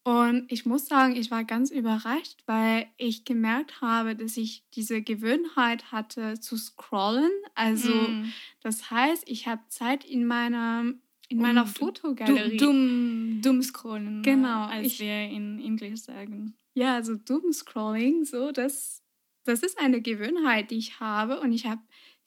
Und 0.02 0.50
ich 0.50 0.64
muss 0.64 0.86
sagen, 0.86 1.14
ich 1.14 1.30
war 1.30 1.44
ganz 1.44 1.70
überrascht, 1.70 2.42
weil 2.46 2.86
ich 2.96 3.24
gemerkt 3.24 3.82
habe, 3.82 4.16
dass 4.16 4.36
ich 4.38 4.64
diese 4.74 5.02
Gewohnheit 5.02 5.92
hatte 5.92 6.40
zu 6.40 6.56
scrollen. 6.56 7.30
Also 7.54 7.92
mm. 7.92 8.32
das 8.62 8.90
heißt, 8.90 9.24
ich 9.26 9.46
habe 9.46 9.60
Zeit 9.68 10.04
in 10.04 10.26
meiner 10.26 10.84
in 11.28 11.38
meiner 11.38 11.64
Fotogalerie. 11.64 12.56
Dumm, 12.56 13.40
dumm 13.40 13.62
scrollen. 13.62 14.22
Genau, 14.22 14.64
als 14.64 14.86
ich, 14.86 15.00
wir 15.00 15.28
in 15.28 15.60
Englisch 15.60 16.00
sagen. 16.00 16.54
Ja, 16.74 16.94
also 16.94 17.14
dumm 17.14 17.52
Scrolling, 17.52 18.24
so 18.24 18.52
das 18.52 19.02
das 19.44 19.62
ist 19.62 19.78
eine 19.78 20.00
Gewohnheit, 20.00 20.70
die 20.70 20.78
ich 20.78 21.00
habe 21.00 21.40
und 21.40 21.52
ich 21.52 21.66
habe 21.66 21.80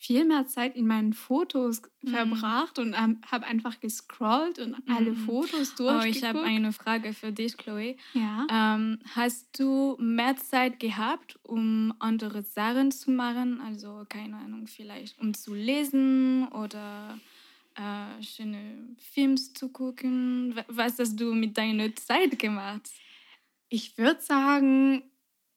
viel 0.04 0.26
mehr 0.26 0.46
Zeit 0.48 0.76
in 0.76 0.86
meinen 0.86 1.14
Fotos 1.14 1.82
mhm. 2.02 2.10
verbracht 2.10 2.78
und 2.78 2.94
ähm, 2.94 3.22
habe 3.26 3.46
einfach 3.46 3.80
gescrollt 3.80 4.60
und 4.60 4.76
alle 4.90 5.12
mhm. 5.12 5.16
Fotos 5.16 5.76
durchgeguckt. 5.76 6.04
Oh, 6.04 6.06
ich 6.06 6.24
habe 6.26 6.42
eine 6.42 6.74
Frage 6.74 7.14
für 7.14 7.32
dich, 7.32 7.56
Chloe. 7.56 7.96
Ja. 8.14 8.46
Ähm, 8.52 9.00
hast 9.16 9.58
du 9.58 9.96
mehr 10.02 10.36
Zeit 10.36 10.82
gehabt, 10.82 11.40
um 11.44 11.94
andere 12.00 12.44
Sachen 12.44 12.92
zu 12.92 13.12
machen? 13.12 13.62
Also, 13.62 14.06
keine 14.10 14.36
Ahnung, 14.36 14.68
vielleicht 14.68 15.18
um 15.22 15.34
zu 15.34 15.54
lesen 15.54 16.50
oder 16.50 17.18
äh, 17.76 18.22
schöne 18.22 18.96
Filme 18.98 19.36
zu 19.36 19.70
gucken? 19.70 20.54
Was 20.68 21.00
hast 21.00 21.16
du 21.16 21.34
mit 21.34 21.58
deiner 21.58 21.96
Zeit 21.96 22.38
gemacht? 22.38 22.90
Ich 23.70 23.98
würde 23.98 24.20
sagen, 24.20 25.04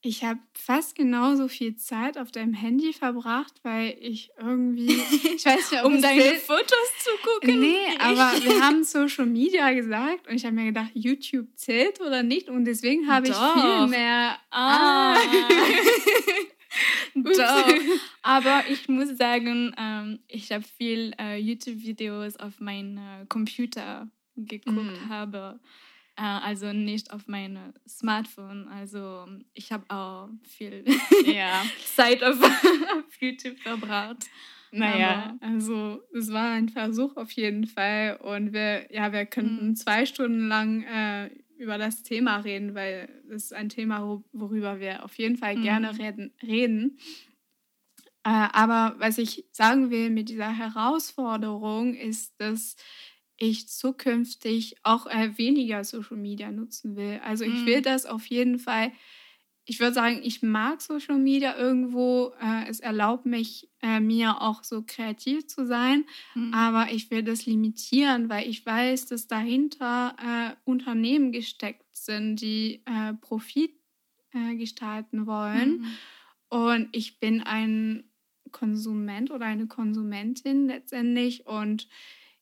ich 0.07 0.23
habe 0.23 0.39
fast 0.55 0.95
genauso 0.95 1.49
viel 1.49 1.77
Zeit 1.77 2.17
auf 2.17 2.31
deinem 2.31 2.55
Handy 2.55 2.93
verbracht, 2.93 3.55
weil 3.63 3.97
ich 4.01 4.31
irgendwie, 4.39 4.93
ich 5.35 5.45
weiß 5.45 5.73
nicht, 5.73 5.85
um 5.85 6.01
deine 6.01 6.21
will. 6.23 6.37
Fotos 6.37 6.89
zu 7.01 7.11
gucken. 7.23 7.61
Nee, 7.61 7.89
aber 7.99 8.33
wir 8.43 8.61
haben 8.65 8.85
Social 8.85 9.27
Media 9.27 9.73
gesagt 9.73 10.29
und 10.29 10.35
ich 10.35 10.45
habe 10.45 10.55
mir 10.55 10.67
gedacht, 10.67 10.91
YouTube 10.95 11.49
zählt 11.57 12.01
oder 12.01 12.23
nicht 12.23 12.49
und 12.49 12.65
deswegen 12.65 13.09
habe 13.09 13.27
ich 13.29 13.35
viel 13.35 13.87
mehr. 13.89 14.39
Ah. 14.51 15.17
Doch. 17.15 17.75
Aber 18.23 18.65
ich 18.69 18.89
muss 18.89 19.17
sagen, 19.17 19.75
ähm, 19.79 20.21
ich 20.29 20.53
habe 20.53 20.65
viel 20.77 21.15
äh, 21.19 21.39
YouTube-Videos 21.39 22.37
auf 22.37 22.61
meinem 22.61 22.99
äh, 22.99 23.27
Computer 23.29 24.09
geguckt 24.37 25.07
mm. 25.07 25.09
habe. 25.09 25.59
Äh, 26.17 26.23
also 26.23 26.73
nicht 26.73 27.13
auf 27.13 27.29
meinem 27.29 27.75
Smartphone. 27.87 28.69
Also 28.69 29.27
ich 29.53 29.71
habe 29.71 29.85
auch 29.89 30.29
viel 30.43 30.85
ja. 31.27 31.63
Zeit 31.95 32.25
auf, 32.25 32.43
auf, 32.43 33.21
YouTube 33.21 33.59
verbracht. 33.59 34.25
Naja, 34.73 35.37
Aber 35.41 35.53
also 35.53 36.03
es 36.15 36.33
war 36.33 36.53
ein 36.53 36.69
Versuch 36.69 37.17
auf 37.17 37.31
jeden 37.33 37.67
Fall. 37.67 38.19
Und 38.23 38.53
wir, 38.53 38.93
ja, 38.93 39.13
wir 39.13 39.27
könnten 39.27 39.69
mhm. 39.69 39.77
zwei 39.77 40.07
Stunden 40.07 40.49
lang 40.49 40.83
äh, 40.85 41.31
über 41.59 41.79
das 41.79 42.03
Thema 42.03 42.39
reden, 42.39 42.75
weil 42.75 43.09
das 43.29 43.45
ist 43.45 43.53
ein 43.55 43.69
Thema, 43.69 44.23
worüber 44.33 44.81
wir 44.81 45.05
auf 45.05 45.15
jeden 45.17 45.37
Fall 45.37 45.57
mhm. 45.57 45.63
gerne 45.63 45.99
reden. 45.99 46.33
reden. 46.43 46.99
Äh, 48.25 48.49
aber 48.53 48.97
was 48.99 49.19
ich 49.19 49.45
sagen 49.53 49.91
will 49.91 50.11
mit 50.11 50.31
dieser 50.31 50.51
Herausforderung 50.51 51.95
ist, 51.95 52.35
dass 52.41 52.77
ich 53.39 53.69
zukünftig 53.69 54.77
auch 54.83 55.07
äh, 55.07 55.37
weniger 55.37 55.85
Social 55.85 56.17
Media 56.17 56.51
nutzen 56.51 56.97
will. 56.97 57.21
Also 57.23 57.45
ich 57.45 57.63
mm. 57.63 57.67
will 57.67 57.83
das 57.83 58.07
auf 58.07 58.27
jeden 58.27 58.59
Fall. 58.59 58.93
Ich 59.67 59.81
würde 59.81 59.95
sagen, 59.95 60.21
ich 60.23 60.43
mag 60.43 60.81
Social 60.81 61.19
Media 61.19 61.57
irgendwo. 61.57 62.33
Äh, 62.41 62.69
es 62.69 62.81
erlaubt 62.81 63.27
mich, 63.27 63.69
äh, 63.83 64.01
mir 64.01 64.41
auch 64.41 64.63
so 64.65 64.85
kreativ 64.87 65.47
zu 65.49 65.67
sein. 65.67 66.05
Mm. 66.35 66.55
Aber 66.55 66.93
ich 66.93 67.11
will 67.11 67.23
das 67.23 67.47
limitieren, 67.47 68.29
weil 68.29 68.49
ich 68.49 68.65
weiß, 68.65 69.07
dass 69.07 69.27
dahinter 69.27 70.17
äh, 70.19 70.57
Unternehmen 70.65 71.33
gesteckt 71.33 71.95
sind, 71.95 72.41
die 72.41 72.83
äh, 72.87 73.13
Profit 73.15 73.73
äh, 74.33 74.55
gestalten 74.57 75.27
wollen. 75.27 75.81
Mm. 75.81 75.87
Und 76.49 76.89
ich 76.93 77.19
bin 77.19 77.43
ein 77.43 78.05
Konsument 78.53 79.31
oder 79.31 79.45
eine 79.45 79.67
Konsumentin 79.67 80.69
letztendlich. 80.69 81.47
Und 81.47 81.89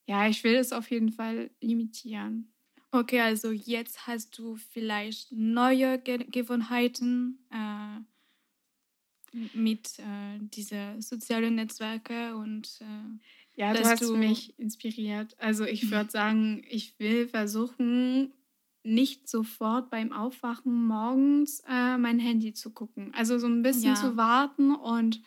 ja, 0.06 0.28
ich 0.28 0.44
will 0.44 0.54
es 0.54 0.72
auf 0.72 0.90
jeden 0.90 1.12
Fall 1.12 1.50
limitieren. 1.60 2.52
Okay, 2.90 3.20
also 3.20 3.50
jetzt 3.50 4.06
hast 4.06 4.38
du 4.38 4.56
vielleicht 4.56 5.32
neue 5.32 5.98
Ge 5.98 6.24
Gewohnheiten 6.30 7.40
äh, 7.50 8.00
mit 9.52 9.98
äh, 9.98 10.38
diesen 10.38 11.02
sozialen 11.02 11.56
Netzwerken 11.56 12.34
und 12.34 12.78
äh, 12.80 13.60
ja, 13.60 13.72
du 13.72 13.84
hast 13.84 14.02
du 14.02 14.16
mich 14.16 14.58
inspiriert. 14.58 15.34
Also 15.38 15.64
ich 15.64 15.90
würde 15.90 16.10
sagen, 16.10 16.64
ich 16.68 16.98
will 16.98 17.28
versuchen, 17.28 18.32
nicht 18.84 19.28
sofort 19.28 19.90
beim 19.90 20.12
Aufwachen 20.12 20.86
morgens 20.86 21.60
äh, 21.68 21.96
mein 21.96 22.18
Handy 22.18 22.52
zu 22.52 22.70
gucken. 22.70 23.12
Also 23.14 23.38
so 23.38 23.46
ein 23.46 23.62
bisschen 23.62 23.94
ja. 23.94 24.00
zu 24.00 24.16
warten 24.16 24.74
und 24.74 25.20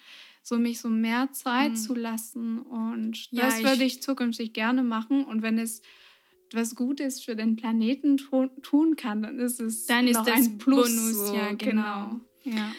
so 0.48 0.58
mich 0.58 0.80
so 0.80 0.90
mehr 0.90 1.32
Zeit 1.34 1.72
mhm. 1.72 1.76
zu 1.76 1.94
lassen. 1.94 2.60
Und 2.60 3.30
ja, 3.32 3.46
das 3.46 3.64
würde 3.64 3.84
ich 3.84 4.02
zukünftig 4.02 4.54
gerne 4.54 4.82
machen. 4.82 5.26
Und 5.26 5.42
wenn 5.42 5.58
es 5.58 5.82
was 6.54 6.76
Gutes 6.76 7.22
für 7.22 7.36
den 7.36 7.58
Planeten 7.58 8.18
tun 8.18 8.96
kann, 8.96 9.24
dann 9.24 9.40
ist 9.40 9.60
es 9.60 9.86
dann 9.86 10.08
ist 10.08 10.22
das 10.22 10.48
ein 10.48 10.58
Plus. 10.58 10.88
Bonus, 10.88 11.28
so. 11.28 11.36
ja, 11.36 11.54
genau. 11.54 12.22
genau. 12.44 12.58
Ja. 12.58 12.72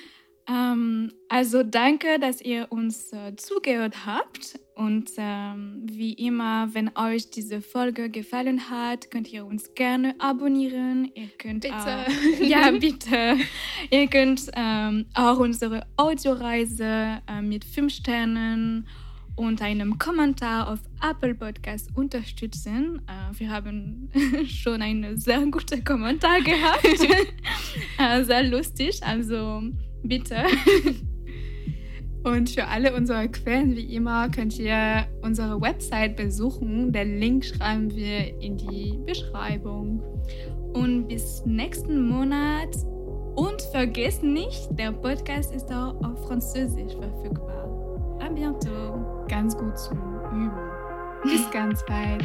Ähm, 0.48 1.12
also 1.28 1.62
danke, 1.62 2.18
dass 2.18 2.40
ihr 2.40 2.66
uns 2.70 3.12
äh, 3.12 3.36
zugehört 3.36 4.06
habt. 4.06 4.58
Und 4.74 5.10
ähm, 5.18 5.82
wie 5.84 6.12
immer, 6.12 6.72
wenn 6.72 6.96
euch 6.96 7.30
diese 7.30 7.60
Folge 7.60 8.10
gefallen 8.10 8.70
hat, 8.70 9.10
könnt 9.10 9.30
ihr 9.32 9.44
uns 9.44 9.74
gerne 9.74 10.14
abonnieren. 10.20 11.10
Ihr 11.14 11.28
könnt 11.36 11.62
bitte. 11.62 11.74
Auch, 11.74 12.40
ja, 12.40 12.70
bitte. 12.70 13.36
ihr 13.90 14.06
könnt 14.06 14.48
ähm, 14.54 15.06
auch 15.14 15.38
unsere 15.38 15.84
Audioreise 15.96 17.20
äh, 17.26 17.42
mit 17.42 17.64
fünf 17.64 17.92
Sternen 17.92 18.86
und 19.38 19.62
einem 19.62 19.98
Kommentar 19.98 20.70
auf 20.70 20.80
Apple 21.02 21.34
Podcast 21.34 21.90
unterstützen. 21.94 23.00
Äh, 23.06 23.38
wir 23.38 23.50
haben 23.50 24.10
schon 24.46 24.82
einen 24.82 25.16
sehr 25.18 25.40
guten 25.46 25.82
Kommentar 25.84 26.40
gehabt. 26.42 26.84
äh, 27.98 28.24
sehr 28.24 28.42
lustig. 28.42 29.00
Also 29.02 29.62
Bitte. 30.02 30.36
Und 32.24 32.50
für 32.50 32.66
alle 32.66 32.94
unsere 32.94 33.28
Quellen, 33.28 33.76
wie 33.76 33.94
immer, 33.94 34.28
könnt 34.28 34.58
ihr 34.58 35.06
unsere 35.22 35.60
Website 35.60 36.16
besuchen. 36.16 36.92
Den 36.92 37.20
Link 37.20 37.44
schreiben 37.44 37.94
wir 37.94 38.40
in 38.40 38.56
die 38.56 38.98
Beschreibung. 39.06 40.02
Und 40.74 41.08
bis 41.08 41.44
nächsten 41.46 42.08
Monat. 42.08 42.76
Und 43.36 43.62
vergesst 43.72 44.22
nicht, 44.22 44.68
der 44.72 44.92
Podcast 44.92 45.54
ist 45.54 45.70
auch 45.70 45.94
auf 46.02 46.26
Französisch 46.26 46.92
verfügbar. 46.94 47.67
A 48.20 48.28
bientôt. 48.28 49.28
Ganz 49.28 49.56
gut 49.56 49.78
zum 49.78 49.98
Üben. 50.32 50.70
Bis 51.22 51.50
ganz 51.52 51.84
bald. 51.86 52.24